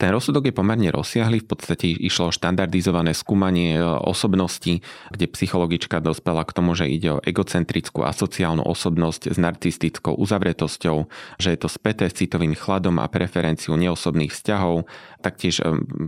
Ten 0.00 0.16
rozsudok 0.16 0.48
je 0.48 0.56
pomerne 0.56 0.88
rozsiahly, 0.88 1.44
v 1.44 1.48
podstate 1.52 1.92
išlo 1.92 2.32
o 2.32 2.32
štandardizované 2.32 3.12
skúmanie 3.12 3.76
e, 3.76 3.84
osobnosti, 3.84 4.80
kde 5.12 5.26
psychologička 5.28 6.00
dospela 6.00 6.40
k 6.48 6.56
tomu, 6.56 6.72
že 6.72 6.88
ide 6.88 7.20
o 7.20 7.20
egocentrickú 7.20 8.00
a 8.00 8.16
sociálnu 8.16 8.64
osobnosť 8.64 9.28
s 9.28 9.36
narcistickou 9.36 10.16
uzavretosťou, 10.16 10.96
že 11.36 11.52
je 11.52 11.58
to 11.60 11.68
späté 11.68 12.08
s 12.08 12.16
citovým 12.16 12.56
chladom 12.56 12.96
a 12.96 13.12
preferenciu 13.12 13.76
neosobných 13.76 14.32
vzťahov. 14.32 14.88
Taktiež 15.20 15.60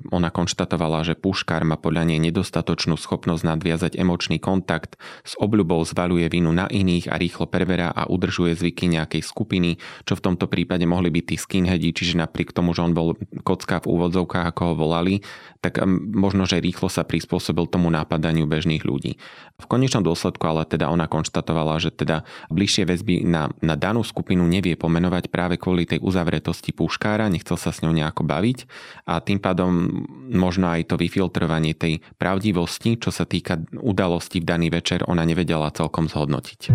ona 0.08 0.32
konštatovala, 0.32 1.04
že 1.04 1.12
puškár 1.12 1.68
má 1.68 1.76
podľa 1.76 2.08
nej 2.08 2.20
nedostatočnú 2.32 2.96
schopnosť 2.96 3.44
nadviazať 3.44 4.00
emočný 4.00 4.40
kontakt, 4.40 4.96
s 5.20 5.36
obľubou 5.36 5.84
zvaluje 5.84 6.32
vinu 6.32 6.48
na 6.48 6.64
iných 6.64 7.12
a 7.12 7.20
rýchlo 7.20 7.44
preverá 7.44 7.92
a 7.92 8.08
udržuje 8.08 8.56
zvyky 8.56 8.88
nejakej 8.88 9.20
skupiny, 9.20 9.76
čo 10.08 10.16
v 10.16 10.24
tomto 10.24 10.48
prípade 10.48 10.88
mohli 10.88 11.12
byť 11.12 11.24
tí 11.28 11.36
skinheadi, 11.36 11.92
čiže 11.92 12.16
napriek 12.16 12.56
tomu, 12.56 12.72
že 12.72 12.88
on 12.88 12.96
bol 12.96 13.14
kocka 13.44 13.84
v 13.84 13.90
úvodzovkách, 13.92 14.48
ako 14.48 14.72
ho 14.72 14.74
volali, 14.74 15.20
tak 15.60 15.84
možno, 16.16 16.48
že 16.48 16.58
rýchlo 16.58 16.88
sa 16.88 17.04
prispôsobil 17.04 17.68
tomu 17.68 17.92
nápadaniu 17.92 18.48
bežných 18.48 18.82
ľudí. 18.82 19.20
V 19.60 19.66
konečnom 19.70 20.02
dôsledku 20.02 20.42
ale 20.42 20.66
teda 20.66 20.90
ona 20.90 21.06
konštatovala, 21.06 21.78
že 21.78 21.94
teda 21.94 22.26
bližšie 22.50 22.88
väzby 22.88 23.22
na, 23.28 23.52
na 23.62 23.78
danú 23.78 24.02
skupinu 24.02 24.42
nevie 24.48 24.74
pomenovať 24.74 25.30
práve 25.30 25.60
kvôli 25.60 25.86
tej 25.86 26.02
uzavretosti 26.02 26.74
púškára, 26.74 27.30
nechcel 27.30 27.54
sa 27.60 27.70
s 27.70 27.84
ňou 27.84 27.94
nejako 27.94 28.26
baviť 28.26 28.58
a 29.02 29.18
tým 29.18 29.42
pádom 29.42 30.06
možno 30.30 30.70
aj 30.70 30.94
to 30.94 30.96
vyfiltrovanie 30.98 31.74
tej 31.74 31.98
pravdivosti, 32.16 32.98
čo 32.98 33.10
sa 33.10 33.26
týka 33.26 33.58
udalosti 33.82 34.38
v 34.38 34.46
daný 34.46 34.68
večer, 34.70 35.02
ona 35.10 35.26
nevedela 35.26 35.74
celkom 35.74 36.06
zhodnotiť. 36.06 36.70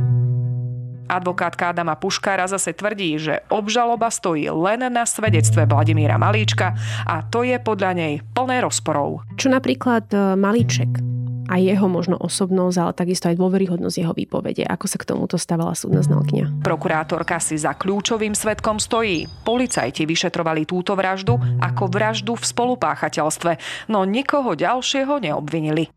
Advokátka 1.08 1.72
Adama 1.72 1.96
Puškára 1.96 2.52
zase 2.52 2.76
tvrdí, 2.76 3.16
že 3.16 3.40
obžaloba 3.48 4.12
stojí 4.12 4.52
len 4.52 4.92
na 4.92 5.08
svedectve 5.08 5.64
Vladimíra 5.64 6.20
Malíčka 6.20 6.76
a 7.08 7.24
to 7.24 7.48
je 7.48 7.56
podľa 7.64 7.92
nej 7.96 8.14
plné 8.36 8.60
rozporov. 8.60 9.24
Čo 9.40 9.48
napríklad 9.48 10.12
e, 10.12 10.36
Malíček 10.36 11.17
a 11.48 11.58
jeho 11.58 11.88
možno 11.90 12.16
osobnosť, 12.20 12.78
ale 12.78 12.92
takisto 12.94 13.32
aj 13.32 13.40
dôveryhodnosť 13.40 13.96
jeho 13.98 14.14
výpovede. 14.14 14.64
Ako 14.68 14.86
sa 14.86 15.00
k 15.00 15.08
tomuto 15.10 15.36
stavala 15.40 15.74
súdna 15.74 16.06
znalkňa? 16.06 16.62
Prokurátorka 16.62 17.40
si 17.42 17.58
za 17.58 17.74
kľúčovým 17.74 18.36
svetkom 18.38 18.78
stojí. 18.78 19.26
Policajti 19.48 20.06
vyšetrovali 20.06 20.68
túto 20.70 20.94
vraždu 20.94 21.40
ako 21.64 21.90
vraždu 21.90 22.38
v 22.38 22.46
spolupáchateľstve, 22.46 23.52
no 23.90 24.04
nikoho 24.06 24.54
ďalšieho 24.54 25.24
neobvinili. 25.24 25.97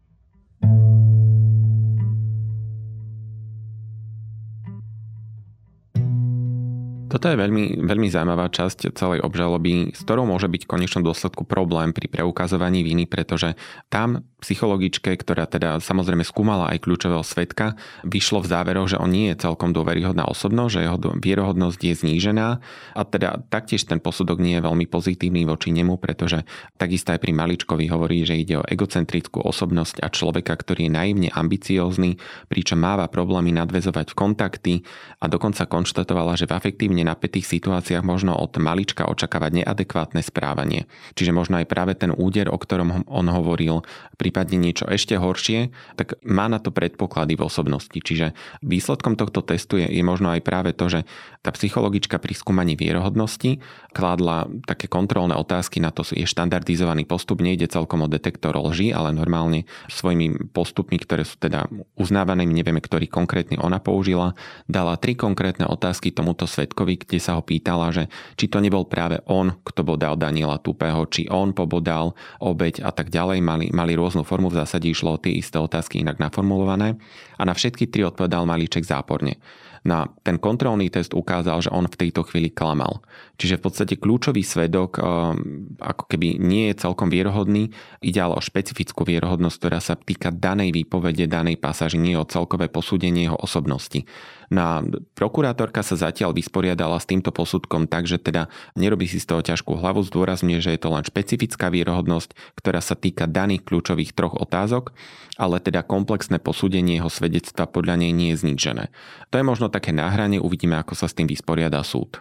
Toto 7.10 7.26
je 7.26 7.34
veľmi, 7.34 7.82
veľmi 7.82 8.06
zaujímavá 8.06 8.46
časť 8.54 8.94
celej 8.94 9.26
obžaloby, 9.26 9.90
s 9.90 10.06
ktorou 10.06 10.30
môže 10.30 10.46
byť 10.46 10.62
v 10.62 10.70
konečnom 10.70 11.02
dôsledku 11.02 11.42
problém 11.42 11.90
pri 11.90 12.06
preukazovaní 12.06 12.86
viny, 12.86 13.10
pretože 13.10 13.58
tam 13.90 14.22
psychologičke, 14.40 15.10
ktorá 15.18 15.44
teda 15.50 15.82
samozrejme 15.82 16.24
skúmala 16.24 16.72
aj 16.72 16.86
kľúčového 16.86 17.26
svetka, 17.26 17.76
vyšlo 18.06 18.40
v 18.40 18.50
záveroch, 18.54 18.88
že 18.88 18.96
on 18.96 19.12
nie 19.12 19.28
je 19.34 19.42
celkom 19.42 19.74
dôveryhodná 19.74 20.24
osobnosť, 20.30 20.70
že 20.72 20.84
jeho 20.86 20.98
vierohodnosť 21.20 21.80
je 21.82 21.94
znížená. 21.98 22.48
A 22.96 23.02
teda 23.04 23.44
taktiež 23.52 23.84
ten 23.84 24.00
posudok 24.00 24.40
nie 24.40 24.56
je 24.56 24.64
veľmi 24.64 24.88
pozitívny 24.88 25.44
voči 25.44 25.74
nemu, 25.74 26.00
pretože 26.00 26.46
takisto 26.80 27.12
aj 27.12 27.20
pri 27.20 27.36
Maličkovi 27.36 27.90
hovorí, 27.92 28.24
že 28.24 28.38
ide 28.40 28.62
o 28.62 28.64
egocentrickú 28.64 29.44
osobnosť 29.44 30.00
a 30.00 30.08
človeka, 30.08 30.56
ktorý 30.56 30.88
je 30.88 30.96
naivne 30.96 31.28
ambiciózny, 31.34 32.16
pričom 32.48 32.80
máva 32.80 33.10
problémy 33.12 33.52
nadvezovať 33.52 34.16
kontakty 34.16 34.86
a 35.20 35.28
dokonca 35.28 35.68
konštatovala, 35.68 36.40
že 36.40 36.48
v 36.48 36.56
afektívne 36.56 36.99
mimoriadne 37.00 37.20
napätých 37.20 37.46
situáciách 37.48 38.04
možno 38.04 38.36
od 38.36 38.52
malička 38.60 39.08
očakávať 39.08 39.64
neadekvátne 39.64 40.20
správanie. 40.22 40.86
Čiže 41.16 41.32
možno 41.32 41.58
aj 41.58 41.66
práve 41.66 41.92
ten 41.96 42.12
úder, 42.12 42.52
o 42.52 42.58
ktorom 42.60 43.08
on 43.08 43.26
hovoril, 43.28 43.82
prípadne 44.20 44.60
niečo 44.60 44.86
ešte 44.86 45.16
horšie, 45.16 45.72
tak 45.96 46.20
má 46.22 46.46
na 46.46 46.60
to 46.60 46.70
predpoklady 46.70 47.36
v 47.36 47.44
osobnosti. 47.46 47.96
Čiže 47.96 48.36
výsledkom 48.60 49.16
tohto 49.16 49.40
testu 49.42 49.80
je, 49.80 49.88
je 49.88 50.02
možno 50.04 50.30
aj 50.30 50.40
práve 50.44 50.70
to, 50.76 50.86
že 50.92 51.00
tá 51.40 51.50
psychologička 51.56 52.20
pri 52.20 52.36
skúmaní 52.36 52.76
vierohodnosti 52.76 53.58
kládla 53.96 54.46
také 54.68 54.86
kontrolné 54.86 55.34
otázky, 55.34 55.80
na 55.80 55.90
to 55.90 56.04
je 56.04 56.28
štandardizovaný 56.28 57.08
postup, 57.08 57.42
nejde 57.42 57.66
celkom 57.66 58.04
o 58.04 58.08
detektor 58.10 58.54
lži, 58.54 58.92
ale 58.92 59.14
normálne 59.14 59.64
svojimi 59.88 60.52
postupmi, 60.52 61.00
ktoré 61.00 61.24
sú 61.24 61.40
teda 61.40 61.66
uznávané, 61.96 62.44
nevieme, 62.44 62.78
ktorý 62.78 63.08
konkrétny 63.10 63.58
ona 63.58 63.82
použila, 63.82 64.36
dala 64.70 65.00
tri 65.00 65.16
konkrétne 65.16 65.66
otázky 65.66 66.12
tomuto 66.14 66.44
svetkovi, 66.46 66.89
Štefanovi, 66.90 67.06
kde 67.06 67.18
sa 67.22 67.38
ho 67.38 67.42
pýtala, 67.42 67.94
že 67.94 68.10
či 68.34 68.50
to 68.50 68.58
nebol 68.58 68.86
práve 68.86 69.22
on, 69.30 69.54
kto 69.62 69.86
bodal 69.86 70.18
Daniela 70.18 70.58
Tupého, 70.58 71.06
či 71.06 71.30
on 71.30 71.54
pobodal 71.54 72.18
obeď 72.42 72.82
a 72.82 72.90
tak 72.90 73.14
ďalej. 73.14 73.38
Mali, 73.38 73.66
mali 73.70 73.92
rôznu 73.94 74.26
formu, 74.26 74.50
v 74.50 74.58
zásade 74.58 74.90
išlo 74.90 75.14
o 75.14 75.22
tie 75.22 75.38
isté 75.38 75.62
otázky 75.62 76.02
inak 76.02 76.18
naformulované 76.18 76.98
a 77.38 77.42
na 77.46 77.54
všetky 77.54 77.86
tri 77.88 78.02
odpovedal 78.02 78.46
Malíček 78.46 78.82
záporne. 78.82 79.38
Na 79.80 80.12
ten 80.20 80.36
kontrolný 80.36 80.92
test 80.92 81.16
ukázal, 81.16 81.64
že 81.64 81.72
on 81.72 81.88
v 81.88 81.96
tejto 81.96 82.20
chvíli 82.28 82.52
klamal. 82.52 83.00
Čiže 83.40 83.56
v 83.56 83.64
podstate 83.64 83.94
kľúčový 83.96 84.44
svedok 84.44 85.00
ehm, 85.00 85.72
ako 85.80 86.04
keby 86.04 86.36
nie 86.36 86.68
je 86.68 86.84
celkom 86.84 87.08
vierohodný, 87.08 87.72
ide 88.04 88.20
ale 88.20 88.36
o 88.36 88.44
špecifickú 88.44 89.08
vierohodnosť, 89.08 89.56
ktorá 89.56 89.80
sa 89.80 89.96
týka 89.96 90.28
danej 90.28 90.76
výpovede, 90.76 91.24
danej 91.24 91.56
pasáži, 91.56 91.96
nie 91.96 92.12
o 92.12 92.28
celkové 92.28 92.68
posúdenie 92.68 93.32
jeho 93.32 93.40
osobnosti. 93.40 94.04
Na 94.50 94.82
prokurátorka 95.14 95.86
sa 95.86 95.94
zatiaľ 95.94 96.34
vysporiadala 96.34 96.98
s 96.98 97.06
týmto 97.06 97.30
posudkom 97.30 97.86
tak, 97.86 98.10
že 98.10 98.18
teda 98.18 98.50
nerobí 98.74 99.06
si 99.06 99.22
z 99.22 99.30
toho 99.30 99.46
ťažkú 99.46 99.78
hlavu, 99.78 100.02
zdôrazňuje, 100.02 100.58
že 100.58 100.74
je 100.74 100.80
to 100.82 100.90
len 100.90 101.06
špecifická 101.06 101.70
vierohodnosť, 101.70 102.34
ktorá 102.58 102.82
sa 102.82 102.98
týka 102.98 103.30
daných 103.30 103.62
kľúčových 103.62 104.10
troch 104.10 104.34
otázok, 104.34 104.90
ale 105.38 105.62
teda 105.62 105.86
komplexné 105.86 106.42
posúdenie 106.42 106.98
jeho 106.98 107.06
svedectva 107.06 107.70
podľa 107.70 108.02
nej 108.02 108.10
nie 108.10 108.34
je 108.34 108.42
zničené. 108.42 108.90
To 109.30 109.38
je 109.38 109.46
možno 109.46 109.70
také 109.70 109.94
náhranie, 109.94 110.42
uvidíme, 110.42 110.74
ako 110.82 110.98
sa 110.98 111.06
s 111.06 111.14
tým 111.14 111.30
vysporiada 111.30 111.78
súd. 111.86 112.18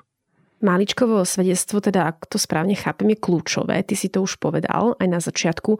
Maličkovo 0.61 1.23
svedectvo, 1.23 1.81
teda 1.81 2.13
ak 2.13 2.29
to 2.29 2.37
správne 2.37 2.75
chápem, 2.75 3.15
je 3.15 3.17
kľúčové. 3.17 3.79
Ty 3.81 3.95
si 3.95 4.11
to 4.11 4.21
už 4.21 4.37
povedal 4.37 4.93
aj 4.99 5.07
na 5.07 5.17
začiatku. 5.23 5.79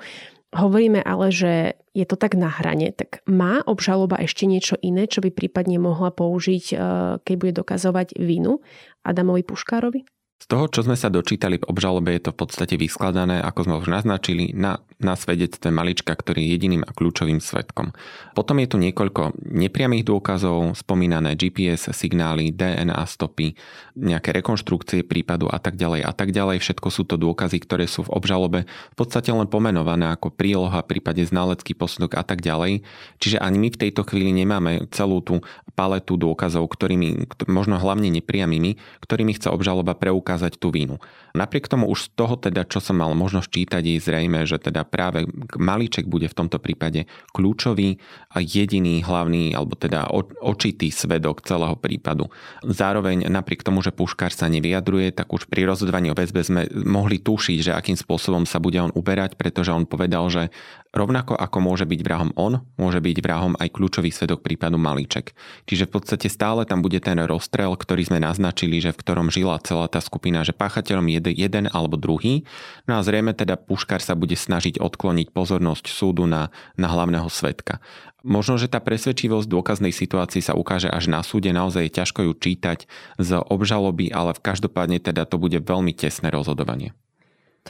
Hovoríme 0.50 1.06
ale, 1.06 1.30
že 1.30 1.78
je 1.94 2.06
to 2.10 2.18
tak 2.18 2.34
na 2.34 2.50
hrane, 2.50 2.90
tak 2.90 3.22
má 3.30 3.62
obžaloba 3.70 4.18
ešte 4.18 4.50
niečo 4.50 4.82
iné, 4.82 5.06
čo 5.06 5.22
by 5.22 5.30
prípadne 5.30 5.78
mohla 5.78 6.10
použiť, 6.10 6.66
eh, 6.74 6.80
keď 7.22 7.36
bude 7.38 7.54
dokazovať 7.54 8.18
vinu 8.18 8.66
Adamovi 9.06 9.46
Puškárovi? 9.46 10.10
Z 10.40 10.46
toho, 10.48 10.72
čo 10.72 10.88
sme 10.88 10.96
sa 10.96 11.12
dočítali 11.12 11.60
v 11.60 11.68
obžalobe, 11.68 12.16
je 12.16 12.24
to 12.26 12.32
v 12.32 12.40
podstate 12.40 12.80
vyskladané, 12.80 13.44
ako 13.44 13.68
sme 13.68 13.76
už 13.84 13.92
naznačili, 13.92 14.56
na, 14.56 14.80
na 15.00 15.16
svedectve 15.16 15.72
malička, 15.72 16.12
ktorý 16.12 16.44
je 16.44 16.50
jediným 16.60 16.84
a 16.84 16.92
kľúčovým 16.92 17.40
svetkom. 17.40 17.96
Potom 18.36 18.60
je 18.60 18.68
tu 18.68 18.76
niekoľko 18.76 19.40
nepriamých 19.48 20.04
dôkazov, 20.04 20.76
spomínané 20.76 21.40
GPS 21.40 21.96
signály, 21.96 22.52
DNA 22.52 23.00
stopy, 23.08 23.56
nejaké 23.96 24.36
rekonštrukcie 24.36 25.08
prípadu 25.08 25.48
a 25.48 25.56
tak 25.58 25.80
ďalej 25.80 26.04
a 26.04 26.12
tak 26.12 26.36
ďalej. 26.36 26.60
Všetko 26.60 26.88
sú 26.92 27.08
to 27.08 27.16
dôkazy, 27.16 27.64
ktoré 27.64 27.88
sú 27.88 28.04
v 28.04 28.12
obžalobe 28.12 28.68
v 28.68 28.96
podstate 29.00 29.32
len 29.32 29.48
pomenované 29.48 30.12
ako 30.12 30.36
príloha, 30.36 30.84
prípade 30.84 31.24
znalecký 31.24 31.80
posudok 31.80 32.20
a 32.20 32.24
tak 32.28 32.44
ďalej. 32.44 32.84
Čiže 33.24 33.40
ani 33.40 33.56
my 33.56 33.70
v 33.72 33.82
tejto 33.88 34.04
chvíli 34.04 34.36
nemáme 34.36 34.92
celú 34.92 35.24
tú 35.24 35.40
paletu 35.80 36.20
dôkazov, 36.20 36.68
ktorými, 36.68 37.32
možno 37.48 37.80
hlavne 37.80 38.12
nepriamými, 38.12 38.76
ktorými 39.00 39.32
chce 39.40 39.48
obžaloba 39.48 39.96
preukázať 39.96 40.60
tú 40.60 40.76
vínu. 40.76 41.00
Napriek 41.32 41.72
tomu 41.72 41.88
už 41.88 42.10
z 42.10 42.20
toho 42.20 42.36
teda, 42.36 42.68
čo 42.68 42.84
som 42.84 43.00
mal 43.00 43.16
možnosť 43.16 43.48
čítať, 43.48 43.84
je 43.86 44.02
zrejme, 44.02 44.44
že 44.44 44.60
teda 44.60 44.89
práve 44.90 45.30
Malíček 45.56 46.10
bude 46.10 46.26
v 46.26 46.38
tomto 46.38 46.58
prípade 46.58 47.06
kľúčový 47.32 48.02
a 48.34 48.42
jediný 48.42 49.06
hlavný, 49.06 49.54
alebo 49.54 49.78
teda 49.78 50.10
očitý 50.42 50.90
svedok 50.90 51.46
celého 51.46 51.78
prípadu. 51.78 52.28
Zároveň 52.66 53.30
napriek 53.30 53.62
tomu, 53.62 53.86
že 53.86 53.94
Puškár 53.94 54.34
sa 54.34 54.50
nevyjadruje, 54.50 55.14
tak 55.14 55.30
už 55.30 55.46
pri 55.46 55.70
rozhodovaní 55.70 56.10
o 56.10 56.18
väzbe 56.18 56.42
sme 56.42 56.66
mohli 56.74 57.22
tušiť, 57.22 57.72
že 57.72 57.78
akým 57.78 57.96
spôsobom 57.96 58.50
sa 58.50 58.58
bude 58.58 58.82
on 58.82 58.92
uberať, 58.92 59.38
pretože 59.38 59.70
on 59.70 59.86
povedal, 59.86 60.26
že 60.34 60.50
Rovnako 60.90 61.38
ako 61.38 61.58
môže 61.62 61.86
byť 61.86 62.02
vrahom 62.02 62.32
on, 62.34 62.66
môže 62.82 62.98
byť 62.98 63.18
vrahom 63.22 63.54
aj 63.62 63.70
kľúčový 63.78 64.10
svedok 64.10 64.42
prípadu 64.42 64.82
Malíček. 64.82 65.38
Čiže 65.70 65.86
v 65.86 65.94
podstate 65.94 66.34
stále 66.34 66.66
tam 66.66 66.82
bude 66.82 66.98
ten 66.98 67.14
rozstrel, 67.30 67.78
ktorý 67.78 68.10
sme 68.10 68.18
naznačili, 68.18 68.82
že 68.82 68.90
v 68.90 68.98
ktorom 68.98 69.30
žila 69.30 69.62
celá 69.62 69.86
tá 69.86 70.02
skupina, 70.02 70.42
že 70.42 70.58
páchateľom 70.58 71.06
je 71.14 71.46
jeden 71.46 71.70
alebo 71.70 71.94
druhý. 71.94 72.42
No 72.90 72.98
a 72.98 73.06
zrejme 73.06 73.38
teda 73.38 73.54
Puškár 73.62 74.02
sa 74.02 74.18
bude 74.18 74.34
snažiť 74.34 74.82
odkloniť 74.82 75.30
pozornosť 75.30 75.86
súdu 75.94 76.26
na, 76.26 76.50
na 76.74 76.90
hlavného 76.90 77.30
svedka. 77.30 77.78
Možno, 78.26 78.58
že 78.58 78.66
tá 78.66 78.82
presvedčivosť 78.82 79.46
dôkaznej 79.46 79.94
situácii 79.94 80.42
sa 80.42 80.58
ukáže 80.58 80.90
až 80.90 81.08
na 81.08 81.22
súde, 81.22 81.54
naozaj 81.54 81.86
je 81.86 81.96
ťažko 82.02 82.20
ju 82.28 82.34
čítať 82.34 82.90
z 83.22 83.30
obžaloby, 83.38 84.10
ale 84.10 84.34
v 84.34 84.44
každopádne 84.44 84.98
teda 85.00 85.24
to 85.30 85.38
bude 85.38 85.56
veľmi 85.62 85.94
tesné 85.94 86.34
rozhodovanie. 86.34 86.98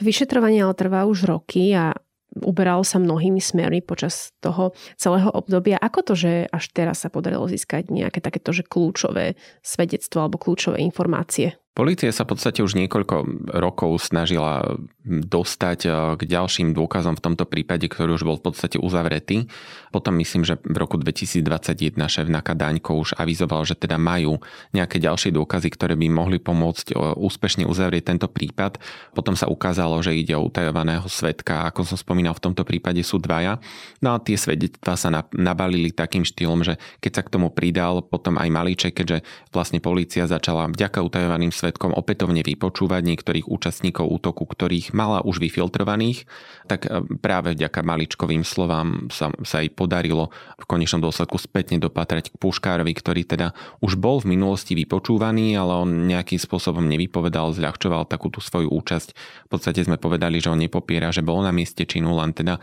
To 0.00 0.08
vyšetrovanie 0.08 0.64
ale 0.64 0.74
trvá 0.74 1.04
už 1.04 1.28
roky 1.28 1.70
a 1.76 1.94
uberalo 2.38 2.82
sa 2.86 2.96
mnohými 2.96 3.38
smermi 3.38 3.84
počas 3.84 4.32
toho 4.40 4.72
celého 4.96 5.28
obdobia. 5.30 5.76
Ako 5.76 6.00
to, 6.02 6.14
že 6.16 6.48
až 6.48 6.64
teraz 6.72 7.04
sa 7.04 7.12
podarilo 7.12 7.44
získať 7.44 7.92
nejaké 7.92 8.24
takéto 8.24 8.54
že 8.54 8.64
kľúčové 8.64 9.36
svedectvo 9.60 10.24
alebo 10.24 10.40
kľúčové 10.40 10.80
informácie? 10.80 11.59
Polícia 11.70 12.10
sa 12.10 12.26
v 12.26 12.34
podstate 12.34 12.66
už 12.66 12.74
niekoľko 12.74 13.46
rokov 13.54 14.02
snažila 14.02 14.74
dostať 15.06 15.78
eh, 15.86 15.92
k 16.18 16.22
ďalším 16.26 16.74
dôkazom 16.74 17.14
v 17.14 17.22
tomto 17.22 17.46
prípade, 17.46 17.86
ktorý 17.86 18.18
už 18.18 18.26
bol 18.26 18.36
v 18.42 18.50
podstate 18.50 18.76
uzavretý. 18.82 19.46
Potom 19.94 20.18
myslím, 20.18 20.42
že 20.42 20.58
v 20.66 20.76
roku 20.76 20.98
2021 20.98 21.94
šéf 21.94 22.26
Naka 22.26 22.58
Daňko 22.58 22.98
už 22.98 23.14
avizoval, 23.14 23.62
že 23.62 23.78
teda 23.78 24.02
majú 24.02 24.42
nejaké 24.74 24.98
ďalšie 24.98 25.30
dôkazy, 25.30 25.70
ktoré 25.70 25.94
by 25.94 26.10
mohli 26.10 26.42
pomôcť 26.42 26.90
eh, 26.90 26.98
úspešne 26.98 27.62
uzavrieť 27.70 28.18
tento 28.18 28.26
prípad. 28.26 28.82
Potom 29.14 29.38
sa 29.38 29.46
ukázalo, 29.46 30.02
že 30.02 30.18
ide 30.18 30.34
o 30.34 30.42
utajovaného 30.50 31.06
svetka, 31.06 31.70
ako 31.70 31.86
som 31.86 31.94
spomínal, 31.94 32.34
v 32.34 32.50
tomto 32.50 32.66
prípade 32.66 32.98
sú 33.06 33.22
dvaja. 33.22 33.62
No 34.02 34.18
a 34.18 34.18
tie 34.18 34.34
svedectvá 34.34 34.98
sa 34.98 35.14
nabalili 35.30 35.94
takým 35.94 36.26
štýlom, 36.26 36.66
že 36.66 36.82
keď 36.98 37.12
sa 37.14 37.22
k 37.22 37.32
tomu 37.38 37.54
pridal 37.54 38.02
potom 38.02 38.42
aj 38.42 38.50
Malíček, 38.50 38.98
keďže 38.98 39.22
vlastne 39.54 39.78
polícia 39.78 40.26
začala 40.26 40.66
vďaka 40.66 40.98
utajovaným 40.98 41.54
svetkom 41.60 41.92
opätovne 41.92 42.40
vypočúvať 42.40 43.02
niektorých 43.04 43.46
účastníkov 43.46 44.08
útoku, 44.08 44.48
ktorých 44.48 44.96
mala 44.96 45.20
už 45.20 45.44
vyfiltrovaných, 45.44 46.24
tak 46.64 46.88
e, 46.88 47.04
práve 47.20 47.52
vďaka 47.52 47.84
maličkovým 47.84 48.42
slovám 48.42 49.12
sa, 49.12 49.28
sa 49.44 49.60
jej 49.60 49.68
podarilo 49.68 50.32
v 50.56 50.64
konečnom 50.64 51.04
dôsledku 51.04 51.36
spätne 51.36 51.76
dopatrať 51.76 52.32
k 52.32 52.38
Puškárovi, 52.40 52.92
ktorý 52.96 53.22
teda 53.28 53.52
už 53.84 54.00
bol 54.00 54.24
v 54.24 54.36
minulosti 54.36 54.72
vypočúvaný, 54.72 55.60
ale 55.60 55.76
on 55.76 56.08
nejakým 56.08 56.40
spôsobom 56.40 56.88
nevypovedal, 56.88 57.52
zľahčoval 57.52 58.08
takú 58.08 58.32
tú 58.32 58.40
svoju 58.40 58.72
účasť. 58.72 59.08
V 59.46 59.48
podstate 59.52 59.84
sme 59.84 60.00
povedali, 60.00 60.40
že 60.40 60.48
on 60.48 60.58
nepopiera, 60.58 61.12
že 61.12 61.20
bol 61.20 61.44
na 61.44 61.52
mieste 61.52 61.84
činu, 61.84 62.16
len 62.16 62.32
teda 62.32 62.56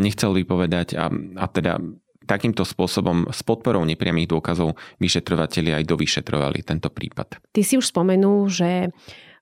nechcel 0.00 0.32
vypovedať 0.32 0.96
a, 0.96 1.12
a 1.12 1.46
teda 1.50 1.82
takýmto 2.30 2.62
spôsobom 2.62 3.26
s 3.34 3.42
podporou 3.42 3.82
nepriamých 3.82 4.30
dôkazov 4.30 4.78
vyšetrovateľi 5.02 5.82
aj 5.82 5.84
dovyšetrovali 5.90 6.62
tento 6.62 6.86
prípad. 6.86 7.42
Ty 7.50 7.62
si 7.66 7.74
už 7.74 7.90
spomenul, 7.90 8.46
že 8.46 8.94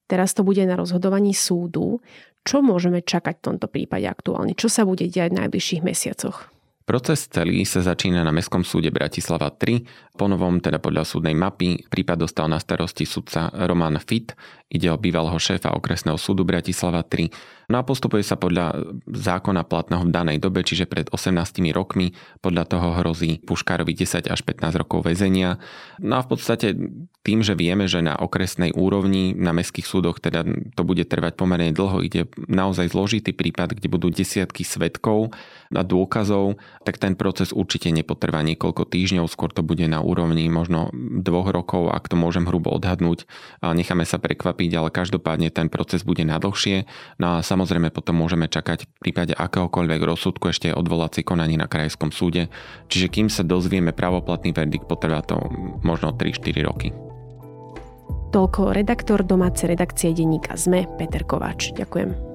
teraz 0.08 0.32
to 0.32 0.40
bude 0.40 0.64
na 0.64 0.80
rozhodovaní 0.80 1.36
súdu. 1.36 2.00
Čo 2.48 2.64
môžeme 2.64 3.04
čakať 3.04 3.34
v 3.36 3.44
tomto 3.44 3.68
prípade 3.68 4.08
aktuálne? 4.08 4.56
Čo 4.56 4.72
sa 4.72 4.88
bude 4.88 5.04
diať 5.04 5.36
v 5.36 5.44
najbližších 5.44 5.84
mesiacoch? 5.84 6.48
Proces 6.88 7.28
celý 7.28 7.68
sa 7.68 7.84
začína 7.84 8.24
na 8.24 8.32
Mestskom 8.32 8.64
súde 8.64 8.88
Bratislava 8.88 9.52
3. 9.52 10.07
Ponovom, 10.18 10.58
teda 10.58 10.82
podľa 10.82 11.06
súdnej 11.06 11.38
mapy, 11.38 11.86
prípad 11.86 12.26
dostal 12.26 12.50
na 12.50 12.58
starosti 12.58 13.06
sudca 13.06 13.54
Roman 13.54 14.02
Fit. 14.02 14.34
Ide 14.66 14.90
o 14.90 14.98
bývalého 14.98 15.38
šéfa 15.38 15.70
okresného 15.78 16.18
súdu 16.18 16.42
Bratislava 16.42 17.06
3 17.06 17.58
No 17.68 17.76
a 17.76 17.84
postupuje 17.84 18.24
sa 18.24 18.40
podľa 18.40 18.96
zákona 19.04 19.68
platného 19.68 20.08
v 20.08 20.14
danej 20.16 20.38
dobe, 20.40 20.64
čiže 20.64 20.88
pred 20.88 21.04
18 21.12 21.60
rokmi. 21.76 22.16
Podľa 22.40 22.64
toho 22.64 22.96
hrozí 22.96 23.44
Puškárovi 23.44 23.92
10 23.92 24.24
až 24.24 24.40
15 24.40 24.80
rokov 24.80 25.04
väzenia. 25.04 25.60
No 26.00 26.16
a 26.16 26.24
v 26.24 26.32
podstate 26.32 26.72
tým, 27.28 27.44
že 27.44 27.52
vieme, 27.52 27.84
že 27.84 28.00
na 28.00 28.16
okresnej 28.16 28.72
úrovni, 28.72 29.36
na 29.36 29.52
mestských 29.52 29.84
súdoch 29.84 30.16
teda 30.16 30.48
to 30.72 30.80
bude 30.80 31.04
trvať 31.04 31.36
pomerne 31.36 31.68
dlho, 31.76 32.00
ide 32.00 32.24
naozaj 32.48 32.88
zložitý 32.88 33.36
prípad, 33.36 33.76
kde 33.76 33.92
budú 33.92 34.08
desiatky 34.08 34.64
svetkov 34.64 35.36
a 35.68 35.84
dôkazov, 35.84 36.56
tak 36.88 36.96
ten 36.96 37.20
proces 37.20 37.52
určite 37.52 37.92
nepotrvá 37.92 38.40
niekoľko 38.48 38.88
týždňov, 38.88 39.28
skôr 39.28 39.52
to 39.52 39.60
bude 39.60 39.84
na 39.84 40.00
úrovni 40.08 40.48
možno 40.48 40.88
dvoch 40.96 41.52
rokov, 41.52 41.92
ak 41.92 42.08
to 42.08 42.16
môžem 42.16 42.48
hrubo 42.48 42.72
odhadnúť. 42.72 43.28
Necháme 43.60 44.08
sa 44.08 44.16
prekvapiť, 44.16 44.70
ale 44.80 44.88
každopádne 44.88 45.52
ten 45.52 45.68
proces 45.68 46.00
bude 46.00 46.24
na 46.24 46.40
dlhšie. 46.40 46.88
No 47.20 47.36
a 47.36 47.44
Samozrejme 47.58 47.90
potom 47.90 48.14
môžeme 48.14 48.46
čakať 48.46 48.86
v 48.86 48.90
prípade 49.02 49.34
akéhokoľvek 49.34 50.00
rozsudku 50.06 50.54
ešte 50.54 50.70
odvolací 50.70 51.26
konanie 51.26 51.58
na 51.58 51.66
krajskom 51.66 52.14
súde, 52.14 52.54
čiže 52.86 53.10
kým 53.10 53.26
sa 53.26 53.42
dozvieme 53.42 53.90
pravoplatný 53.90 54.54
verdikt, 54.54 54.86
potrvá 54.86 55.26
to 55.26 55.42
možno 55.82 56.14
3-4 56.14 56.54
roky. 56.62 56.94
Toľko 58.30 58.76
redaktor 58.76 59.26
domácej 59.26 59.74
redakcie 59.74 60.14
denníka 60.14 60.54
ZME 60.54 60.86
Peter 61.00 61.26
Kováč. 61.26 61.74
Ďakujem. 61.74 62.27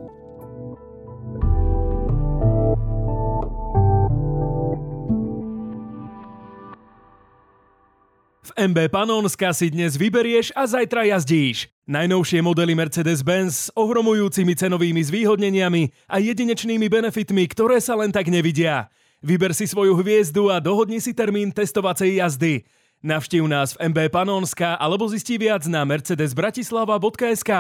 V 8.44 8.52
MB 8.60 8.92
Panonska 8.92 9.56
si 9.56 9.72
dnes 9.72 9.96
vyberieš 9.96 10.52
a 10.52 10.68
zajtra 10.68 11.08
jazdíš. 11.08 11.72
Najnovšie 11.88 12.44
modely 12.44 12.76
Mercedes-Benz 12.76 13.56
s 13.56 13.72
ohromujúcimi 13.72 14.52
cenovými 14.52 15.00
zvýhodneniami 15.00 16.12
a 16.12 16.20
jedinečnými 16.20 16.92
benefitmi, 16.92 17.48
ktoré 17.48 17.80
sa 17.80 17.96
len 17.96 18.12
tak 18.12 18.28
nevidia. 18.28 18.92
Vyber 19.24 19.56
si 19.56 19.64
svoju 19.64 19.96
hviezdu 19.96 20.52
a 20.52 20.60
dohodni 20.60 21.00
si 21.00 21.16
termín 21.16 21.56
testovacej 21.56 22.20
jazdy. 22.20 22.68
Navštív 23.00 23.48
nás 23.48 23.80
v 23.80 23.96
MB 23.96 24.12
Panonska 24.12 24.76
alebo 24.76 25.08
zistí 25.08 25.40
viac 25.40 25.64
na 25.72 25.88
mercedesbratislava.sk. 25.88 27.52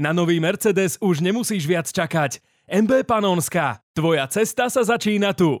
Na 0.00 0.10
nový 0.16 0.40
Mercedes 0.40 0.96
už 0.96 1.20
nemusíš 1.20 1.68
viac 1.68 1.92
čakať. 1.92 2.40
MB 2.72 3.04
Panonska. 3.04 3.84
Tvoja 3.92 4.24
cesta 4.32 4.72
sa 4.72 4.80
začína 4.80 5.36
tu. 5.36 5.60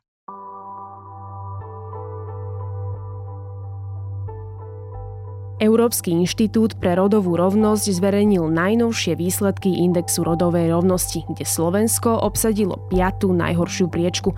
Európsky 5.61 6.09
inštitút 6.17 6.81
pre 6.81 6.97
rodovú 6.97 7.37
rovnosť 7.37 7.93
zverejnil 7.93 8.49
najnovšie 8.49 9.13
výsledky 9.13 9.85
indexu 9.85 10.25
rodovej 10.25 10.73
rovnosti, 10.73 11.21
kde 11.29 11.45
Slovensko 11.45 12.17
obsadilo 12.17 12.81
piatú 12.89 13.29
najhoršiu 13.29 13.85
priečku. 13.85 14.33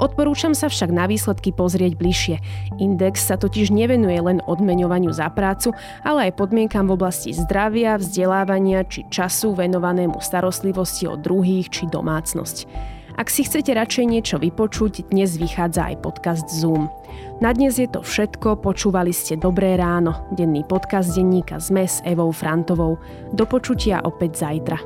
Odporúčam 0.00 0.56
sa 0.56 0.72
však 0.72 0.88
na 0.88 1.04
výsledky 1.04 1.52
pozrieť 1.52 1.92
bližšie. 2.00 2.36
Index 2.80 3.20
sa 3.20 3.36
totiž 3.36 3.68
nevenuje 3.68 4.16
len 4.16 4.40
odmeňovaniu 4.48 5.12
za 5.12 5.28
prácu, 5.28 5.76
ale 6.08 6.32
aj 6.32 6.40
podmienkam 6.40 6.88
v 6.88 6.96
oblasti 6.96 7.36
zdravia, 7.36 8.00
vzdelávania 8.00 8.88
či 8.88 9.04
času 9.12 9.52
venovanému 9.52 10.24
starostlivosti 10.24 11.04
o 11.04 11.20
druhých 11.20 11.68
či 11.68 11.84
domácnosť. 11.92 12.64
Ak 13.12 13.28
si 13.28 13.44
chcete 13.44 13.76
radšej 13.76 14.08
niečo 14.08 14.36
vypočuť, 14.40 15.12
dnes 15.12 15.36
vychádza 15.36 15.92
aj 15.92 16.00
podcast 16.00 16.48
Zoom. 16.48 16.88
Na 17.42 17.50
dnes 17.50 17.74
je 17.74 17.90
to 17.90 18.06
všetko, 18.06 18.62
počúvali 18.62 19.10
ste 19.10 19.34
Dobré 19.34 19.74
ráno, 19.74 20.30
denný 20.30 20.62
podcast 20.62 21.10
denníka 21.10 21.58
ZME 21.58 21.90
s 21.90 21.98
Evou 22.06 22.30
Frantovou. 22.30 23.02
Do 23.34 23.50
počutia 23.50 23.98
opäť 24.06 24.46
zajtra. 24.46 24.78